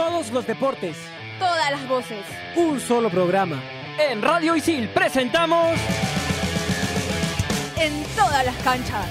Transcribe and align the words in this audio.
Todos 0.00 0.30
los 0.30 0.46
deportes. 0.46 0.96
Todas 1.38 1.70
las 1.70 1.86
voces. 1.86 2.24
Un 2.56 2.80
solo 2.80 3.10
programa. 3.10 3.62
En 3.98 4.22
Radio 4.22 4.56
Isil 4.56 4.88
presentamos... 4.88 5.78
En 7.76 8.02
todas 8.16 8.42
las 8.46 8.56
canchas. 8.62 9.06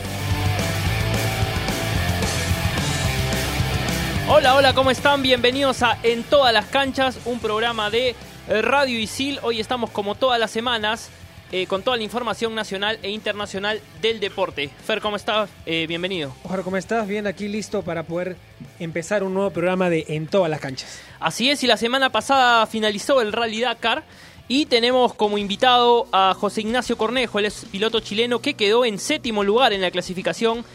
Hola, 4.29 4.55
hola, 4.55 4.73
¿cómo 4.73 4.89
están? 4.89 5.21
Bienvenidos 5.21 5.83
a 5.83 5.99
En 6.01 6.23
todas 6.23 6.51
las 6.51 6.65
canchas, 6.65 7.19
un 7.25 7.39
programa 7.39 7.91
de 7.91 8.15
eh, 8.47 8.61
Radio 8.63 8.97
Isil. 8.97 9.37
Hoy 9.43 9.59
estamos 9.59 9.91
como 9.91 10.15
todas 10.15 10.39
las 10.39 10.49
semanas 10.49 11.11
eh, 11.51 11.67
con 11.67 11.83
toda 11.83 11.97
la 11.97 12.03
información 12.03 12.55
nacional 12.55 12.99
e 13.01 13.09
internacional 13.09 13.81
del 14.01 14.19
deporte. 14.19 14.69
Fer, 14.85 15.01
¿cómo 15.01 15.15
estás? 15.15 15.49
Eh, 15.65 15.85
bienvenido. 15.87 16.33
Ojalá, 16.43 16.63
¿cómo 16.63 16.77
estás? 16.77 17.07
Bien, 17.07 17.27
aquí 17.27 17.47
listo 17.47 17.81
para 17.81 18.03
poder 18.03 18.35
empezar 18.79 19.23
un 19.23 19.33
nuevo 19.33 19.49
programa 19.49 19.89
de 19.89 20.05
En 20.09 20.27
todas 20.27 20.49
las 20.49 20.59
canchas. 20.59 21.01
Así 21.19 21.49
es, 21.49 21.63
y 21.63 21.67
la 21.67 21.77
semana 21.77 22.11
pasada 22.11 22.65
finalizó 22.67 23.21
el 23.21 23.33
Rally 23.33 23.61
Dakar 23.61 24.03
y 24.47 24.65
tenemos 24.65 25.13
como 25.13 25.37
invitado 25.37 26.07
a 26.11 26.33
José 26.33 26.61
Ignacio 26.61 26.97
Cornejo, 26.97 27.39
es 27.39 27.65
piloto 27.71 27.99
chileno 27.99 28.39
que 28.39 28.55
quedó 28.55 28.83
en 28.83 28.97
séptimo 28.97 29.43
lugar 29.43 29.73
en 29.73 29.81
la 29.81 29.91
clasificación 29.91 30.65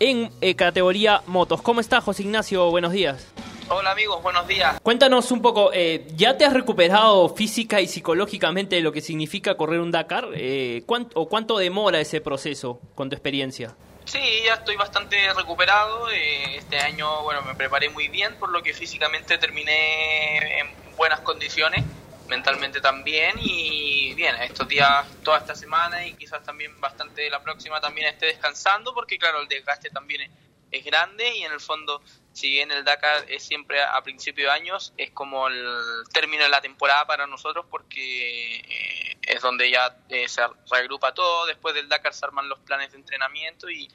en 0.00 0.30
eh, 0.40 0.54
categoría 0.54 1.22
motos. 1.26 1.60
¿Cómo 1.62 1.80
estás, 1.80 2.04
José 2.04 2.22
Ignacio? 2.22 2.70
Buenos 2.70 2.92
días. 2.92 3.26
Hola 3.70 3.90
amigos, 3.90 4.22
buenos 4.22 4.48
días. 4.48 4.80
Cuéntanos 4.82 5.30
un 5.30 5.42
poco, 5.42 5.70
eh, 5.74 6.06
¿ya 6.14 6.38
te 6.38 6.46
has 6.46 6.54
recuperado 6.54 7.28
física 7.28 7.82
y 7.82 7.86
psicológicamente 7.86 8.76
de 8.76 8.82
lo 8.82 8.92
que 8.92 9.02
significa 9.02 9.58
correr 9.58 9.80
un 9.80 9.90
Dakar? 9.90 10.28
Eh, 10.34 10.84
¿cuánto, 10.86 11.20
¿O 11.20 11.28
cuánto 11.28 11.58
demora 11.58 12.00
ese 12.00 12.22
proceso 12.22 12.80
con 12.94 13.10
tu 13.10 13.14
experiencia? 13.14 13.76
Sí, 14.06 14.18
ya 14.46 14.54
estoy 14.54 14.76
bastante 14.76 15.34
recuperado. 15.34 16.10
Eh, 16.10 16.56
este 16.56 16.78
año, 16.78 17.22
bueno, 17.24 17.42
me 17.42 17.54
preparé 17.54 17.90
muy 17.90 18.08
bien, 18.08 18.36
por 18.36 18.48
lo 18.48 18.62
que 18.62 18.72
físicamente 18.72 19.36
terminé 19.36 20.60
en 20.60 20.68
buenas 20.96 21.20
condiciones, 21.20 21.84
mentalmente 22.26 22.80
también. 22.80 23.34
Y 23.38 24.14
bien, 24.14 24.34
estos 24.36 24.66
días, 24.66 25.06
toda 25.22 25.36
esta 25.36 25.54
semana 25.54 26.06
y 26.06 26.14
quizás 26.14 26.42
también 26.42 26.80
bastante 26.80 27.28
la 27.28 27.42
próxima 27.42 27.82
también 27.82 28.08
esté 28.08 28.24
descansando, 28.24 28.94
porque 28.94 29.18
claro, 29.18 29.42
el 29.42 29.48
desgaste 29.48 29.90
también 29.90 30.22
es, 30.22 30.30
es 30.70 30.84
grande 30.84 31.36
y 31.36 31.44
en 31.44 31.52
el 31.52 31.60
fondo 31.60 32.02
si 32.38 32.50
bien 32.50 32.70
el 32.70 32.84
Dakar 32.84 33.24
es 33.28 33.42
siempre 33.42 33.82
a, 33.82 34.00
principio 34.02 34.46
de 34.46 34.52
años, 34.52 34.92
es 34.96 35.10
como 35.10 35.48
el 35.48 36.04
término 36.12 36.44
de 36.44 36.48
la 36.48 36.60
temporada 36.60 37.04
para 37.04 37.26
nosotros 37.26 37.66
porque 37.68 38.58
eh, 38.58 39.18
es 39.22 39.42
donde 39.42 39.68
ya 39.70 39.96
eh, 40.08 40.28
se 40.28 40.42
reagrupa 40.70 41.12
todo, 41.12 41.46
después 41.46 41.74
del 41.74 41.88
Dakar 41.88 42.14
se 42.14 42.24
arman 42.24 42.48
los 42.48 42.60
planes 42.60 42.92
de 42.92 42.98
entrenamiento 42.98 43.68
y, 43.68 43.90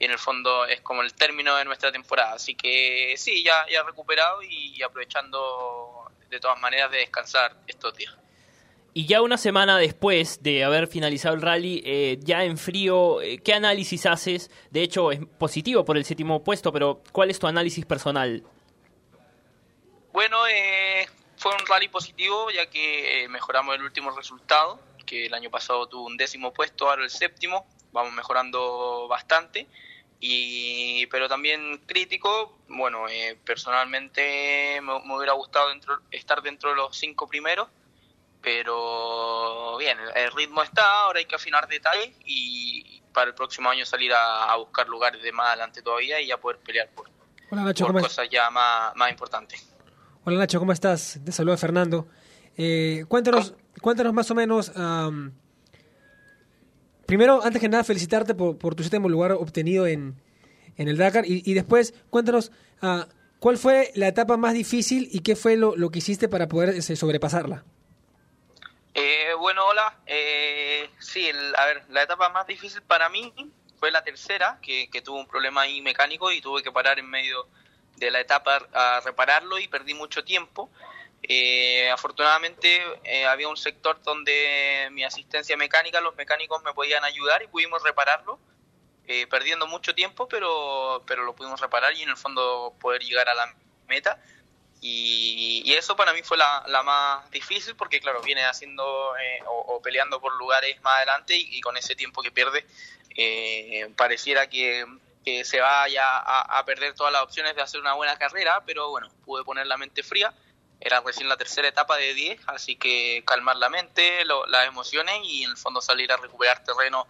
y, 0.00 0.04
en 0.04 0.10
el 0.10 0.18
fondo 0.18 0.66
es 0.66 0.80
como 0.80 1.02
el 1.02 1.14
término 1.14 1.54
de 1.54 1.64
nuestra 1.64 1.92
temporada. 1.92 2.32
Así 2.32 2.56
que 2.56 3.14
sí, 3.16 3.44
ya, 3.44 3.64
ya 3.70 3.84
recuperado 3.84 4.42
y 4.42 4.82
aprovechando 4.82 6.10
de 6.28 6.40
todas 6.40 6.60
maneras 6.60 6.90
de 6.90 6.98
descansar 6.98 7.56
estos 7.68 7.94
días. 7.96 8.12
Y 8.96 9.06
ya 9.06 9.22
una 9.22 9.36
semana 9.36 9.76
después 9.76 10.40
de 10.44 10.62
haber 10.62 10.86
finalizado 10.86 11.34
el 11.34 11.42
rally, 11.42 11.82
eh, 11.84 12.16
ya 12.20 12.44
en 12.44 12.56
frío, 12.56 13.20
eh, 13.20 13.38
¿qué 13.38 13.52
análisis 13.52 14.06
haces? 14.06 14.52
De 14.70 14.82
hecho, 14.84 15.10
es 15.10 15.18
positivo 15.36 15.84
por 15.84 15.96
el 15.96 16.04
séptimo 16.04 16.44
puesto, 16.44 16.72
pero 16.72 17.02
¿cuál 17.10 17.28
es 17.28 17.40
tu 17.40 17.48
análisis 17.48 17.84
personal? 17.84 18.44
Bueno, 20.12 20.46
eh, 20.46 21.08
fue 21.36 21.52
un 21.52 21.66
rally 21.66 21.88
positivo 21.88 22.52
ya 22.52 22.70
que 22.70 23.26
mejoramos 23.28 23.74
el 23.74 23.82
último 23.82 24.12
resultado, 24.12 24.78
que 25.04 25.26
el 25.26 25.34
año 25.34 25.50
pasado 25.50 25.88
tuvo 25.88 26.06
un 26.06 26.16
décimo 26.16 26.52
puesto, 26.52 26.88
ahora 26.88 27.02
el 27.02 27.10
séptimo, 27.10 27.66
vamos 27.90 28.12
mejorando 28.12 29.08
bastante. 29.08 29.66
Y, 30.20 31.06
pero 31.08 31.28
también 31.28 31.82
crítico, 31.84 32.56
bueno, 32.68 33.08
eh, 33.08 33.36
personalmente 33.44 34.80
me, 34.80 35.00
me, 35.00 35.16
hubiera 35.16 35.32
gustado 35.32 35.70
dentro, 35.70 35.98
estar 36.12 36.42
dentro 36.42 36.70
de 36.70 36.76
los 36.76 36.96
cinco 36.96 37.26
primeros, 37.26 37.68
pero 38.44 39.78
bien, 39.78 39.96
el 40.14 40.30
ritmo 40.32 40.62
está, 40.62 41.04
ahora 41.04 41.18
hay 41.18 41.24
que 41.24 41.34
afinar 41.34 41.66
detalles 41.66 42.10
y 42.26 43.00
para 43.12 43.28
el 43.28 43.34
próximo 43.34 43.70
año 43.70 43.86
salir 43.86 44.12
a, 44.12 44.52
a 44.52 44.56
buscar 44.56 44.86
lugares 44.88 45.22
de 45.22 45.32
más 45.32 45.48
adelante 45.48 45.80
todavía 45.80 46.20
y 46.20 46.26
ya 46.26 46.36
poder 46.36 46.58
pelear 46.58 46.90
por, 46.90 47.08
Hola, 47.50 47.62
Nacho, 47.62 47.86
por 47.86 48.02
cosas 48.02 48.28
ya 48.30 48.50
más, 48.50 48.94
más 48.96 49.10
importantes. 49.10 49.66
Hola 50.24 50.38
Nacho, 50.38 50.58
¿cómo 50.58 50.72
estás? 50.72 51.20
Te 51.24 51.32
saluda 51.32 51.56
Fernando. 51.56 52.08
Eh, 52.56 53.04
cuéntanos, 53.08 53.54
cuéntanos 53.80 54.12
más 54.12 54.30
o 54.30 54.34
menos. 54.34 54.72
Um, 54.76 55.32
primero, 57.06 57.42
antes 57.42 57.60
que 57.60 57.68
nada, 57.68 57.84
felicitarte 57.84 58.34
por, 58.34 58.58
por 58.58 58.74
tu 58.74 58.82
séptimo 58.82 59.08
lugar 59.08 59.32
obtenido 59.32 59.86
en, 59.86 60.20
en 60.76 60.88
el 60.88 60.96
Dakar. 60.96 61.24
Y, 61.26 61.42
y 61.44 61.54
después, 61.54 61.94
cuéntanos 62.10 62.52
uh, 62.82 63.02
cuál 63.38 63.58
fue 63.58 63.90
la 63.94 64.08
etapa 64.08 64.36
más 64.36 64.54
difícil 64.54 65.08
y 65.12 65.20
qué 65.20 65.36
fue 65.36 65.56
lo, 65.56 65.76
lo 65.76 65.90
que 65.90 65.98
hiciste 65.98 66.28
para 66.28 66.48
poder 66.48 66.70
este, 66.70 66.96
sobrepasarla. 66.96 67.64
Eh, 68.94 69.34
bueno, 69.38 69.66
hola. 69.66 69.98
Eh, 70.06 70.88
sí, 71.00 71.28
el, 71.28 71.54
a 71.56 71.66
ver, 71.66 71.84
la 71.88 72.02
etapa 72.02 72.28
más 72.28 72.46
difícil 72.46 72.80
para 72.82 73.08
mí 73.08 73.32
fue 73.78 73.90
la 73.90 74.02
tercera, 74.02 74.58
que, 74.62 74.88
que 74.88 75.02
tuvo 75.02 75.18
un 75.18 75.26
problema 75.26 75.62
ahí 75.62 75.82
mecánico 75.82 76.30
y 76.30 76.40
tuve 76.40 76.62
que 76.62 76.72
parar 76.72 76.98
en 76.98 77.10
medio 77.10 77.48
de 77.96 78.10
la 78.10 78.20
etapa 78.20 78.66
a 78.72 79.00
repararlo 79.04 79.58
y 79.58 79.68
perdí 79.68 79.94
mucho 79.94 80.24
tiempo. 80.24 80.70
Eh, 81.26 81.90
afortunadamente 81.90 82.82
eh, 83.04 83.24
había 83.24 83.48
un 83.48 83.56
sector 83.56 84.00
donde 84.02 84.88
mi 84.92 85.04
asistencia 85.04 85.56
mecánica, 85.56 86.00
los 86.00 86.14
mecánicos 86.16 86.62
me 86.62 86.74
podían 86.74 87.02
ayudar 87.02 87.42
y 87.42 87.46
pudimos 87.46 87.82
repararlo, 87.82 88.38
eh, 89.06 89.26
perdiendo 89.26 89.66
mucho 89.66 89.94
tiempo, 89.94 90.28
pero, 90.28 91.02
pero 91.06 91.24
lo 91.24 91.34
pudimos 91.34 91.60
reparar 91.60 91.94
y 91.94 92.02
en 92.02 92.10
el 92.10 92.16
fondo 92.16 92.74
poder 92.78 93.02
llegar 93.02 93.28
a 93.28 93.34
la 93.34 93.54
meta. 93.88 94.22
Y, 94.86 95.62
y 95.64 95.72
eso 95.72 95.96
para 95.96 96.12
mí 96.12 96.20
fue 96.22 96.36
la, 96.36 96.62
la, 96.66 96.82
más 96.82 97.30
difícil 97.30 97.74
porque, 97.74 98.02
claro, 98.02 98.20
viene 98.20 98.44
haciendo 98.44 99.16
eh, 99.16 99.42
o, 99.46 99.80
peleando 99.80 100.20
por 100.20 100.36
lugares 100.36 100.78
más 100.82 100.98
adelante 100.98 101.34
y, 101.34 101.58
con 101.62 101.78
ese 101.78 101.96
tiempo 101.96 102.20
que 102.20 102.30
pierde, 102.30 102.66
eh, 103.16 103.90
pareciera 103.96 104.46
que, 104.46 104.84
que, 105.24 105.42
se 105.46 105.58
vaya 105.58 106.18
a, 106.18 106.58
a, 106.58 106.64
perder 106.66 106.92
todas 106.94 107.14
las 107.14 107.22
opciones 107.22 107.56
de 107.56 107.62
hacer 107.62 107.80
una 107.80 107.94
buena 107.94 108.18
carrera, 108.18 108.62
pero 108.66 108.90
bueno, 108.90 109.08
pude 109.24 109.42
poner 109.42 109.66
la 109.66 109.78
mente 109.78 110.02
fría. 110.02 110.34
Era 110.82 111.00
recién 111.00 111.30
la 111.30 111.38
tercera 111.38 111.66
etapa 111.66 111.96
de 111.96 112.12
10, 112.12 112.42
así 112.48 112.76
que 112.76 113.24
calmar 113.26 113.56
la 113.56 113.70
mente, 113.70 114.22
lo, 114.26 114.44
las 114.48 114.68
emociones 114.68 115.18
y 115.24 115.44
en 115.44 115.52
el 115.52 115.56
fondo 115.56 115.80
salir 115.80 116.12
a 116.12 116.18
recuperar 116.18 116.62
terreno 116.62 117.06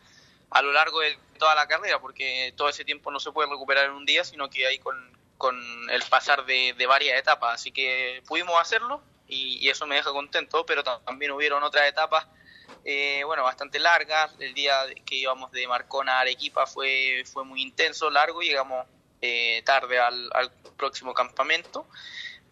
a 0.50 0.62
lo 0.62 0.70
largo 0.70 1.00
de 1.00 1.18
toda 1.40 1.56
la 1.56 1.66
carrera, 1.66 1.98
porque 1.98 2.54
todo 2.56 2.68
ese 2.68 2.84
tiempo 2.84 3.10
no 3.10 3.18
se 3.18 3.32
puede 3.32 3.50
recuperar 3.50 3.86
en 3.86 3.94
un 3.94 4.06
día, 4.06 4.22
sino 4.22 4.48
que 4.48 4.64
hay 4.64 4.78
con, 4.78 5.12
con 5.38 5.56
el 5.90 6.02
pasar 6.02 6.44
de, 6.46 6.74
varias 6.86 7.18
etapas, 7.18 7.54
así 7.54 7.72
que 7.72 8.22
pudimos 8.26 8.60
hacerlo 8.60 9.02
y, 9.26 9.58
y, 9.64 9.68
eso 9.68 9.86
me 9.86 9.96
deja 9.96 10.12
contento, 10.12 10.64
pero 10.66 10.84
también 10.84 11.32
hubieron 11.32 11.62
otras 11.62 11.88
etapas, 11.88 12.26
eh, 12.84 13.22
bueno, 13.24 13.42
bastante 13.42 13.78
largas, 13.78 14.34
el 14.38 14.52
día 14.52 14.84
que 15.06 15.16
íbamos 15.16 15.50
de 15.52 15.66
Marcona 15.66 16.18
a 16.18 16.20
Arequipa 16.20 16.66
fue, 16.66 17.24
fue 17.24 17.44
muy 17.44 17.62
intenso, 17.62 18.10
largo, 18.10 18.42
llegamos 18.42 18.86
eh, 19.22 19.62
tarde 19.64 19.98
al, 19.98 20.30
al, 20.34 20.50
próximo 20.76 21.14
campamento. 21.14 21.86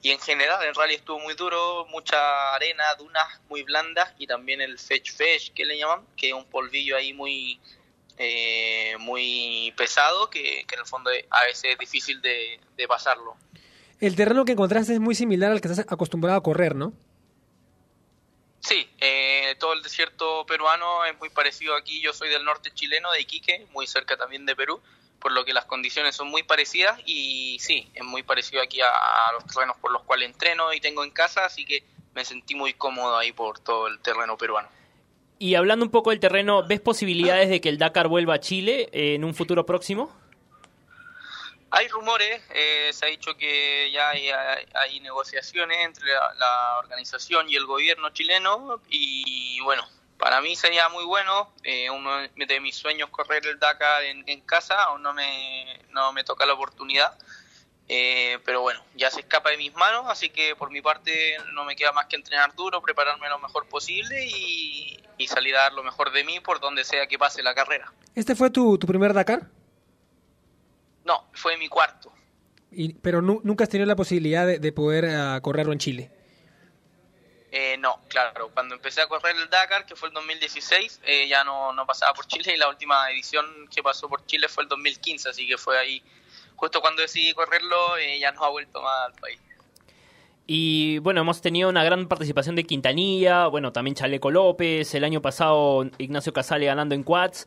Y 0.00 0.10
en 0.10 0.18
general 0.18 0.64
el 0.64 0.74
rally 0.74 0.94
estuvo 0.94 1.18
muy 1.20 1.34
duro, 1.34 1.86
mucha 1.90 2.54
arena, 2.54 2.94
dunas 2.94 3.40
muy 3.48 3.62
blandas 3.62 4.12
y 4.18 4.26
también 4.26 4.60
el 4.60 4.78
fetch 4.78 5.12
fetch 5.12 5.52
que 5.52 5.64
le 5.64 5.78
llaman, 5.78 6.04
que 6.16 6.28
es 6.28 6.34
un 6.34 6.44
polvillo 6.46 6.96
ahí 6.96 7.12
muy 7.12 7.60
eh, 8.18 8.96
muy 8.98 9.72
pesado 9.76 10.30
que, 10.30 10.64
que, 10.66 10.74
en 10.74 10.80
el 10.80 10.86
fondo 10.86 11.10
a 11.30 11.44
veces 11.44 11.72
es 11.72 11.78
difícil 11.78 12.20
de, 12.20 12.60
de, 12.76 12.88
pasarlo. 12.88 13.36
El 14.00 14.16
terreno 14.16 14.44
que 14.44 14.52
encontraste 14.52 14.94
es 14.94 15.00
muy 15.00 15.14
similar 15.14 15.52
al 15.52 15.60
que 15.60 15.68
estás 15.68 15.86
acostumbrado 15.88 16.38
a 16.38 16.42
correr, 16.42 16.74
¿no? 16.74 16.92
Sí, 18.60 18.88
eh, 19.00 19.56
todo 19.58 19.72
el 19.72 19.82
desierto 19.82 20.46
peruano 20.46 21.04
es 21.04 21.18
muy 21.18 21.30
parecido 21.30 21.74
aquí. 21.74 22.00
Yo 22.00 22.12
soy 22.12 22.28
del 22.28 22.44
norte 22.44 22.70
chileno, 22.72 23.10
de 23.12 23.20
Iquique, 23.20 23.66
muy 23.72 23.86
cerca 23.86 24.16
también 24.16 24.46
de 24.46 24.54
Perú, 24.54 24.80
por 25.18 25.32
lo 25.32 25.44
que 25.44 25.52
las 25.52 25.64
condiciones 25.64 26.14
son 26.14 26.28
muy 26.28 26.44
parecidas 26.44 27.00
y 27.04 27.58
sí, 27.60 27.90
es 27.94 28.04
muy 28.04 28.22
parecido 28.22 28.62
aquí 28.62 28.80
a, 28.80 28.88
a 28.88 29.32
los 29.32 29.46
terrenos 29.46 29.76
por 29.78 29.90
los 29.90 30.02
cuales 30.02 30.30
entreno 30.30 30.72
y 30.72 30.80
tengo 30.80 31.02
en 31.02 31.10
casa, 31.10 31.44
así 31.44 31.64
que 31.64 31.84
me 32.14 32.24
sentí 32.24 32.54
muy 32.54 32.74
cómodo 32.74 33.16
ahí 33.16 33.32
por 33.32 33.58
todo 33.58 33.88
el 33.88 33.98
terreno 34.00 34.36
peruano. 34.36 34.68
Y 35.42 35.56
hablando 35.56 35.84
un 35.84 35.90
poco 35.90 36.10
del 36.10 36.20
terreno, 36.20 36.64
¿ves 36.64 36.80
posibilidades 36.80 37.48
de 37.48 37.60
que 37.60 37.68
el 37.68 37.76
Dakar 37.76 38.06
vuelva 38.06 38.34
a 38.34 38.38
Chile 38.38 38.88
eh, 38.92 39.14
en 39.16 39.24
un 39.24 39.34
futuro 39.34 39.66
próximo? 39.66 40.16
Hay 41.72 41.88
rumores, 41.88 42.40
eh, 42.54 42.90
se 42.92 43.06
ha 43.06 43.08
dicho 43.08 43.36
que 43.36 43.90
ya 43.90 44.10
hay, 44.10 45.00
negociaciones 45.00 45.78
entre 45.84 46.06
la, 46.06 46.32
la, 46.38 46.78
organización 46.78 47.50
y 47.50 47.56
el 47.56 47.66
gobierno 47.66 48.10
chileno 48.10 48.80
y 48.88 49.58
bueno, 49.62 49.84
para 50.16 50.40
mí 50.40 50.54
sería 50.54 50.88
muy 50.90 51.04
bueno, 51.04 51.52
eh, 51.64 51.90
uno 51.90 52.18
de 52.18 52.60
mis 52.60 52.76
sueños 52.76 53.10
correr 53.10 53.44
el 53.44 53.58
Dakar 53.58 54.04
en, 54.04 54.22
en 54.28 54.42
casa, 54.42 54.80
aún 54.84 55.02
no 55.02 55.12
me, 55.12 55.80
no 55.90 56.12
me 56.12 56.22
toca 56.22 56.46
la 56.46 56.52
oportunidad, 56.52 57.18
eh, 57.94 58.38
pero 58.46 58.62
bueno, 58.62 58.82
ya 58.94 59.10
se 59.10 59.20
escapa 59.20 59.50
de 59.50 59.58
mis 59.58 59.74
manos, 59.74 60.06
así 60.08 60.30
que 60.30 60.56
por 60.56 60.70
mi 60.70 60.80
parte 60.80 61.36
no 61.52 61.64
me 61.66 61.76
queda 61.76 61.92
más 61.92 62.06
que 62.06 62.16
entrenar 62.16 62.54
duro, 62.54 62.80
prepararme 62.80 63.28
lo 63.28 63.38
mejor 63.38 63.66
posible 63.68 64.24
y, 64.26 64.98
y 65.18 65.26
salir 65.28 65.54
a 65.56 65.62
dar 65.64 65.72
lo 65.74 65.82
mejor 65.82 66.10
de 66.10 66.24
mí 66.24 66.40
por 66.40 66.58
donde 66.58 66.84
sea 66.84 67.06
que 67.06 67.18
pase 67.18 67.42
la 67.42 67.54
carrera. 67.54 67.92
¿Este 68.14 68.34
fue 68.34 68.48
tu, 68.50 68.78
tu 68.78 68.86
primer 68.86 69.12
Dakar? 69.12 69.42
No, 71.04 71.28
fue 71.34 71.56
mi 71.58 71.68
cuarto. 71.68 72.12
Y, 72.70 72.94
pero 72.94 73.20
nu- 73.20 73.40
nunca 73.44 73.64
has 73.64 73.70
tenido 73.70 73.86
la 73.86 73.96
posibilidad 73.96 74.46
de, 74.46 74.58
de 74.58 74.72
poder 74.72 75.04
ah, 75.06 75.38
correrlo 75.42 75.72
en 75.72 75.78
Chile. 75.78 76.10
Eh, 77.54 77.76
no, 77.76 78.00
claro, 78.08 78.50
cuando 78.54 78.74
empecé 78.76 79.02
a 79.02 79.06
correr 79.08 79.36
el 79.36 79.50
Dakar, 79.50 79.84
que 79.84 79.94
fue 79.94 80.08
el 80.08 80.14
2016, 80.14 81.00
eh, 81.04 81.28
ya 81.28 81.44
no, 81.44 81.74
no 81.74 81.84
pasaba 81.86 82.14
por 82.14 82.26
Chile 82.26 82.54
y 82.54 82.56
la 82.56 82.68
última 82.68 83.10
edición 83.10 83.68
que 83.68 83.82
pasó 83.82 84.08
por 84.08 84.24
Chile 84.24 84.48
fue 84.48 84.62
el 84.62 84.70
2015, 84.70 85.28
así 85.28 85.46
que 85.46 85.58
fue 85.58 85.78
ahí, 85.78 86.02
justo 86.62 86.80
cuando 86.80 87.02
decidí 87.02 87.32
correrlo, 87.32 87.96
eh, 87.96 88.20
ya 88.20 88.30
no 88.30 88.44
ha 88.44 88.50
vuelto 88.50 88.80
más 88.80 89.06
al 89.06 89.12
país. 89.20 89.40
Y 90.46 90.98
bueno, 90.98 91.20
hemos 91.22 91.40
tenido 91.40 91.68
una 91.68 91.82
gran 91.82 92.06
participación 92.06 92.54
de 92.54 92.62
Quintanilla, 92.62 93.48
bueno, 93.48 93.72
también 93.72 93.96
Chaleco 93.96 94.30
López, 94.30 94.94
el 94.94 95.02
año 95.02 95.20
pasado 95.20 95.84
Ignacio 95.98 96.32
Casale 96.32 96.66
ganando 96.66 96.94
en 96.94 97.02
quads. 97.02 97.46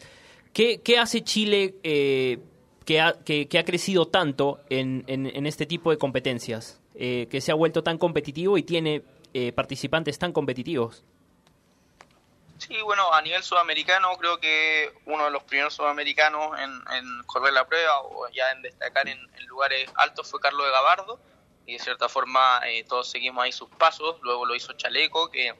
¿Qué, 0.51 0.81
qué 0.81 0.97
hace 0.99 1.23
Chile 1.23 1.75
eh, 1.83 2.39
que, 2.83 2.99
ha, 2.99 3.13
que, 3.23 3.47
ha 3.57 3.63
crecido 3.63 4.07
tanto 4.07 4.59
en, 4.69 5.05
en- 5.07 5.27
en 5.27 5.45
este 5.45 5.65
tipo 5.65 5.91
de 5.91 5.97
competencias? 5.97 6.81
Eh, 6.93 7.27
que 7.29 7.39
se 7.39 7.51
ha 7.53 7.55
vuelto 7.55 7.83
tan 7.83 7.97
competitivo 7.97 8.57
y 8.57 8.63
tiene 8.63 9.01
eh, 9.33 9.53
participantes 9.53 10.19
tan 10.19 10.33
competitivos. 10.33 11.05
Sí, 12.67 12.81
bueno, 12.81 13.13
a 13.13 13.21
nivel 13.21 13.43
sudamericano 13.43 14.17
creo 14.17 14.39
que 14.39 14.91
uno 15.05 15.25
de 15.25 15.29
los 15.29 15.43
primeros 15.43 15.75
sudamericanos 15.75 16.59
en, 16.59 17.23
correr 17.27 17.53
la 17.53 17.67
prueba 17.67 18.01
o 18.01 18.27
ya 18.29 18.49
en 18.51 18.63
destacar 18.63 19.07
en, 19.07 19.19
lugares 19.45 19.87
altos 19.95 20.31
fue 20.31 20.39
Carlos 20.39 20.65
de 20.65 20.71
Gabardo 20.71 21.19
y 21.67 21.73
de 21.73 21.79
cierta 21.79 22.09
forma 22.09 22.61
eh, 22.65 22.83
todos 22.83 23.07
seguimos 23.07 23.43
ahí 23.43 23.51
sus 23.51 23.69
pasos, 23.69 24.17
luego 24.23 24.47
lo 24.47 24.55
hizo 24.55 24.73
Chaleco 24.73 25.29
que 25.29 25.53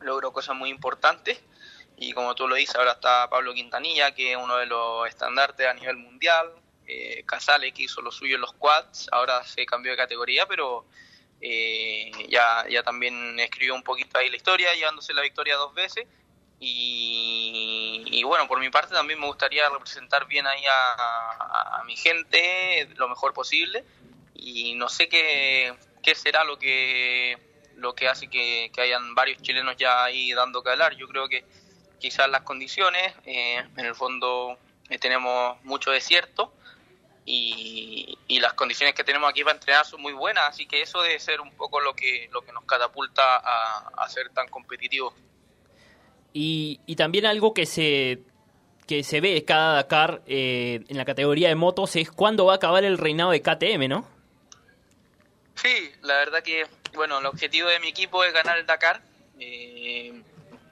logró 0.00 0.32
cosas 0.34 0.54
muy 0.54 0.68
importantes. 0.68 1.42
Y 1.96 2.12
como 2.12 2.34
tú 2.34 2.46
lo 2.46 2.56
dices 2.56 2.76
ahora 2.76 2.92
está 2.92 3.30
Pablo 3.30 3.54
Quintanilla 3.54 4.14
que 4.14 4.32
es 4.32 4.36
uno 4.36 4.58
de 4.58 4.66
los 4.66 5.08
estandartes 5.08 5.66
a 5.66 5.72
nivel 5.72 5.96
mundial, 5.96 6.52
eh, 6.86 7.24
Casale 7.24 7.72
que 7.72 7.84
hizo 7.84 8.02
lo 8.02 8.12
suyo 8.12 8.34
en 8.34 8.42
los 8.42 8.52
quads, 8.52 9.08
ahora 9.12 9.42
se 9.44 9.64
cambió 9.64 9.92
de 9.92 9.96
categoría 9.96 10.46
pero 10.46 10.84
eh, 11.40 12.10
ya, 12.28 12.66
ya 12.68 12.82
también 12.82 13.40
escribió 13.40 13.74
un 13.74 13.82
poquito 13.82 14.18
ahí 14.18 14.28
la 14.28 14.36
historia 14.36 14.74
llevándose 14.74 15.14
la 15.14 15.22
victoria 15.22 15.56
dos 15.56 15.72
veces 15.72 16.06
y, 16.66 18.04
y 18.10 18.22
bueno, 18.24 18.46
por 18.48 18.58
mi 18.60 18.70
parte 18.70 18.94
también 18.94 19.20
me 19.20 19.26
gustaría 19.26 19.68
representar 19.68 20.26
bien 20.26 20.46
ahí 20.46 20.64
a, 20.66 20.92
a- 20.92 21.80
a 21.80 21.84
mi 21.84 21.96
gente 21.96 22.88
lo 22.96 23.08
mejor 23.08 23.32
posible 23.34 23.84
y 24.34 24.74
no 24.74 24.88
sé 24.88 25.08
qué, 25.08 25.74
qué 26.02 26.14
será 26.14 26.44
lo 26.44 26.58
que 26.58 27.38
lo 27.76 27.94
que 27.94 28.08
hace 28.08 28.28
que, 28.28 28.70
que 28.72 28.80
hayan 28.82 29.14
varios 29.16 29.42
chilenos 29.42 29.76
ya 29.76 30.04
ahí 30.04 30.32
dando 30.32 30.62
que 30.62 30.70
hablar. 30.70 30.94
Yo 30.96 31.08
creo 31.08 31.28
que 31.28 31.44
quizás 31.98 32.28
las 32.28 32.42
condiciones, 32.42 33.12
eh, 33.26 33.56
en 33.76 33.84
el 33.86 33.94
fondo 33.96 34.56
eh, 34.90 34.98
tenemos 34.98 35.62
mucho 35.64 35.90
desierto 35.90 36.52
y, 37.24 38.16
y 38.28 38.38
las 38.40 38.52
condiciones 38.54 38.94
que 38.94 39.02
tenemos 39.02 39.28
aquí 39.28 39.42
para 39.42 39.56
entrenar 39.56 39.84
son 39.86 40.00
muy 40.02 40.12
buenas, 40.12 40.44
así 40.48 40.66
que 40.66 40.82
eso 40.82 41.02
debe 41.02 41.18
ser 41.18 41.40
un 41.40 41.50
poco 41.56 41.80
lo 41.80 41.94
que, 41.96 42.28
lo 42.32 42.42
que 42.42 42.52
nos 42.52 42.64
catapulta 42.64 43.36
a, 43.38 43.88
a 43.96 44.08
ser 44.08 44.30
tan 44.30 44.46
competitivos. 44.48 45.14
Y, 46.34 46.80
y 46.84 46.96
también 46.96 47.24
algo 47.26 47.54
que 47.54 47.64
se, 47.64 48.18
que 48.88 49.02
se 49.04 49.20
ve 49.22 49.42
cada 49.46 49.74
Dakar 49.76 50.20
eh, 50.26 50.84
en 50.88 50.96
la 50.98 51.04
categoría 51.06 51.48
de 51.48 51.54
motos 51.54 51.94
es 51.96 52.10
cuándo 52.10 52.44
va 52.44 52.54
a 52.54 52.56
acabar 52.56 52.84
el 52.84 52.98
reinado 52.98 53.30
de 53.30 53.40
KTM, 53.40 53.88
¿no? 53.88 54.06
Sí, 55.54 55.92
la 56.02 56.14
verdad 56.16 56.42
que, 56.42 56.66
bueno, 56.94 57.18
el 57.20 57.26
objetivo 57.26 57.68
de 57.68 57.78
mi 57.80 57.88
equipo 57.88 58.24
es 58.24 58.32
ganar 58.32 58.58
el 58.58 58.66
Dakar. 58.66 59.00
Eh, 59.38 60.12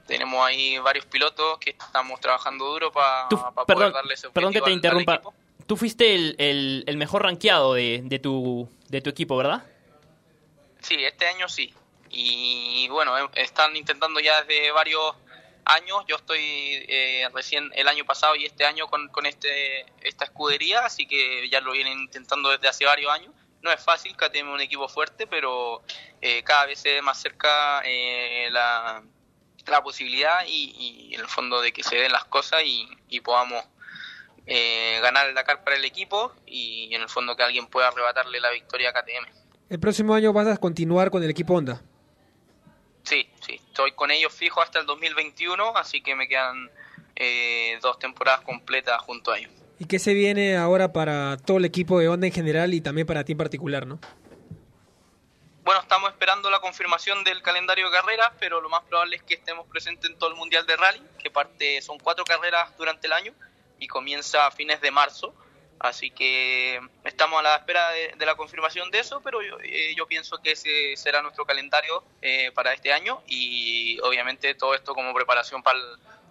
tenemos 0.05 0.45
ahí 0.45 0.77
varios 0.79 1.05
pilotos 1.05 1.57
que 1.59 1.71
estamos 1.71 2.19
trabajando 2.19 2.65
duro 2.65 2.91
para 2.91 3.29
Tú- 3.29 3.39
poder 3.65 3.93
darle 3.93 4.13
ese 4.15 4.29
perdón 4.29 4.51
que 4.53 4.59
te 4.59 4.65
al- 4.67 4.73
interrumpa. 4.73 5.21
Tú 5.65 5.77
fuiste 5.77 6.13
el, 6.13 6.35
el- 6.39 6.83
el 6.87 6.97
mejor 6.97 7.23
rankeado 7.23 7.73
de, 7.75 8.01
de 8.03 8.19
tu, 8.19 8.69
de 8.89 8.99
tu 9.01 9.09
equipo, 9.09 9.37
¿verdad? 9.37 9.63
Sí, 10.81 10.95
este 11.05 11.25
año 11.25 11.47
sí. 11.47 11.73
Y 12.09 12.87
bueno, 12.89 13.17
eh, 13.17 13.29
están 13.35 13.75
intentando 13.77 14.19
ya 14.19 14.41
desde 14.43 14.71
varios 14.71 15.15
años. 15.65 16.03
Yo 16.07 16.15
estoy 16.15 16.39
eh, 16.41 17.27
recién 17.33 17.71
el 17.75 17.87
año 17.87 18.05
pasado 18.05 18.35
y 18.35 18.45
este 18.45 18.65
año 18.65 18.87
con, 18.87 19.07
con 19.09 19.25
este 19.25 19.85
esta 20.01 20.25
escudería, 20.25 20.85
así 20.85 21.05
que 21.05 21.49
ya 21.49 21.61
lo 21.61 21.71
vienen 21.71 21.99
intentando 21.99 22.49
desde 22.49 22.67
hace 22.67 22.85
varios 22.85 23.11
años. 23.11 23.33
No 23.61 23.71
es 23.71 23.81
fácil, 23.81 24.15
KTM 24.17 24.49
es 24.49 24.53
un 24.53 24.61
equipo 24.61 24.87
fuerte, 24.89 25.25
pero 25.25 25.81
eh, 26.21 26.43
cada 26.43 26.65
vez 26.65 26.79
se 26.79 26.93
ve 26.93 27.01
más 27.01 27.21
cerca 27.21 27.81
eh, 27.85 28.49
la, 28.51 29.03
la 29.67 29.83
posibilidad 29.83 30.45
y, 30.45 31.09
y 31.09 31.15
en 31.15 31.21
el 31.21 31.27
fondo 31.27 31.61
de 31.61 31.71
que 31.71 31.81
se 31.81 31.95
den 31.95 32.11
las 32.11 32.25
cosas 32.25 32.61
y, 32.65 32.89
y 33.07 33.21
podamos 33.21 33.63
eh, 34.45 34.99
ganar 35.01 35.27
el 35.27 35.35
Dakar 35.35 35.63
para 35.63 35.77
el 35.77 35.85
equipo 35.85 36.33
y 36.45 36.93
en 36.93 37.01
el 37.01 37.07
fondo 37.07 37.35
que 37.35 37.43
alguien 37.43 37.67
pueda 37.67 37.87
arrebatarle 37.87 38.41
la 38.41 38.51
victoria 38.51 38.89
a 38.89 38.93
KTM. 38.93 39.31
El 39.69 39.79
próximo 39.79 40.13
año 40.13 40.33
vas 40.33 40.47
a 40.47 40.57
continuar 40.57 41.09
con 41.09 41.23
el 41.23 41.29
equipo 41.29 41.53
Honda. 41.53 41.81
Sí, 43.03 43.29
sí, 43.45 43.59
estoy 43.73 43.93
con 43.93 44.11
ellos 44.11 44.31
fijo 44.31 44.61
hasta 44.61 44.79
el 44.79 44.85
2021, 44.85 45.75
así 45.75 46.03
que 46.03 46.15
me 46.15 46.27
quedan 46.27 46.69
eh, 47.15 47.79
dos 47.81 47.97
temporadas 47.97 48.41
completas 48.41 49.01
junto 49.01 49.31
a 49.31 49.39
ellos. 49.39 49.51
¿Y 49.79 49.85
qué 49.85 49.97
se 49.97 50.13
viene 50.13 50.55
ahora 50.57 50.93
para 50.93 51.37
todo 51.37 51.57
el 51.57 51.65
equipo 51.65 51.97
de 51.97 52.07
Honda 52.07 52.27
en 52.27 52.33
general 52.33 52.75
y 52.75 52.81
también 52.81 53.07
para 53.07 53.23
ti 53.23 53.31
en 53.31 53.39
particular, 53.39 53.87
no? 53.87 53.99
Bueno, 55.63 55.81
estamos 55.81 56.11
esperando 56.11 56.51
la 56.51 56.59
confirmación 56.59 57.23
del 57.23 57.41
calendario 57.41 57.89
de 57.89 57.95
carreras, 57.95 58.31
pero 58.39 58.61
lo 58.61 58.69
más 58.69 58.83
probable 58.83 59.15
es 59.15 59.23
que 59.23 59.33
estemos 59.33 59.65
presentes 59.65 60.11
en 60.11 60.19
todo 60.19 60.29
el 60.29 60.35
Mundial 60.35 60.67
de 60.67 60.77
Rally, 60.77 61.01
que 61.17 61.31
parte 61.31 61.81
son 61.81 61.97
cuatro 61.97 62.25
carreras 62.25 62.77
durante 62.77 63.07
el 63.07 63.13
año 63.13 63.33
y 63.79 63.87
comienza 63.87 64.45
a 64.45 64.51
fines 64.51 64.81
de 64.81 64.91
marzo. 64.91 65.33
Así 65.83 66.11
que 66.11 66.79
estamos 67.03 67.39
a 67.41 67.43
la 67.43 67.55
espera 67.57 67.91
de, 67.91 68.13
de 68.17 68.25
la 68.25 68.35
confirmación 68.35 68.89
de 68.89 68.99
eso, 68.99 69.19
pero 69.21 69.41
yo, 69.41 69.57
eh, 69.61 69.93
yo 69.97 70.07
pienso 70.07 70.37
que 70.41 70.53
ese 70.53 70.95
será 70.95 71.21
nuestro 71.21 71.45
calendario 71.45 72.05
eh, 72.21 72.51
para 72.55 72.73
este 72.73 72.93
año 72.93 73.21
y 73.27 73.99
obviamente 73.99 74.55
todo 74.55 74.75
esto 74.75 74.95
como 74.95 75.13
preparación 75.13 75.61
para 75.61 75.77
el 75.77 75.85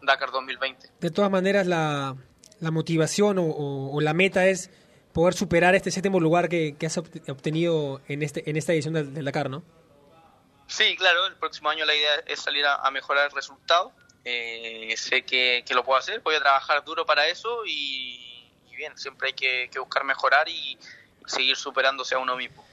Dakar 0.07 0.31
2020. 0.31 0.89
De 1.01 1.11
todas 1.11 1.31
maneras, 1.31 1.67
la, 1.67 2.17
la 2.61 2.71
motivación 2.71 3.39
o, 3.39 3.43
o- 3.45 3.95
o 3.95 4.01
la 4.01 4.15
meta 4.15 4.47
es 4.47 4.71
poder 5.13 5.35
superar 5.35 5.75
este 5.75 5.91
séptimo 5.91 6.19
lugar 6.19 6.49
que, 6.49 6.75
que 6.79 6.87
has 6.87 6.97
obt- 6.97 7.29
obtenido 7.31 8.01
en, 8.09 8.23
este, 8.23 8.49
en 8.49 8.57
esta 8.57 8.73
edición 8.73 8.95
del, 8.95 9.13
del 9.13 9.27
Dakar, 9.27 9.51
¿no? 9.51 9.63
Sí, 10.67 10.97
claro, 10.97 11.27
el 11.27 11.35
próximo 11.37 11.69
año 11.69 11.85
la 11.85 11.95
idea 11.95 12.15
es 12.27 12.41
salir 12.41 12.65
a, 12.65 12.77
a 12.77 12.91
mejorar 12.91 13.27
el 13.27 13.33
resultado. 13.33 13.93
Eh, 14.25 14.95
sé 14.97 15.27
que, 15.27 15.63
que 15.67 15.75
lo 15.75 15.85
puedo 15.85 15.99
hacer, 15.99 16.21
voy 16.21 16.37
a 16.37 16.41
trabajar 16.41 16.83
duro 16.85 17.05
para 17.05 17.29
eso 17.29 17.67
y 17.67 18.32
bien, 18.83 18.99
siempre 18.99 19.29
hay 19.29 19.35
que, 19.35 19.71
que 19.71 19.79
buscar 19.79 20.03
mejorar 20.03 20.49
y 20.49 20.77
seguir 21.25 21.55
superándose 21.57 22.17
a 22.17 22.19
uno 22.19 22.37
mismo. 22.37 22.65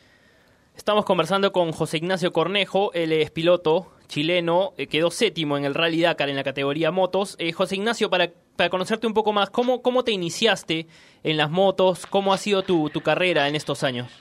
Estamos 0.76 1.06
conversando 1.06 1.52
con 1.52 1.72
José 1.72 1.98
Ignacio 1.98 2.34
Cornejo, 2.34 2.92
él 2.94 3.12
es 3.12 3.30
piloto 3.30 3.94
chileno, 4.08 4.74
eh, 4.78 4.88
quedó 4.88 5.12
séptimo 5.12 5.56
en 5.56 5.66
el 5.66 5.76
Rally 5.76 6.02
Dakar 6.02 6.30
en 6.30 6.36
la 6.36 6.44
categoría 6.44 6.90
motos. 6.90 7.36
Eh, 7.38 7.52
José 7.52 7.76
Ignacio, 7.76 8.10
para, 8.10 8.32
para 8.56 8.72
conocerte 8.72 9.06
un 9.06 9.14
poco 9.14 9.34
más, 9.34 9.52
¿cómo, 9.52 9.84
¿cómo 9.84 10.04
te 10.04 10.12
iniciaste 10.12 10.88
en 11.24 11.38
las 11.38 11.52
motos? 11.52 12.08
¿Cómo 12.08 12.34
ha 12.34 12.40
sido 12.40 12.64
tu, 12.64 12.90
tu 12.90 13.02
carrera 13.02 13.48
en 13.48 13.56
estos 13.56 13.84
años? 13.84 14.12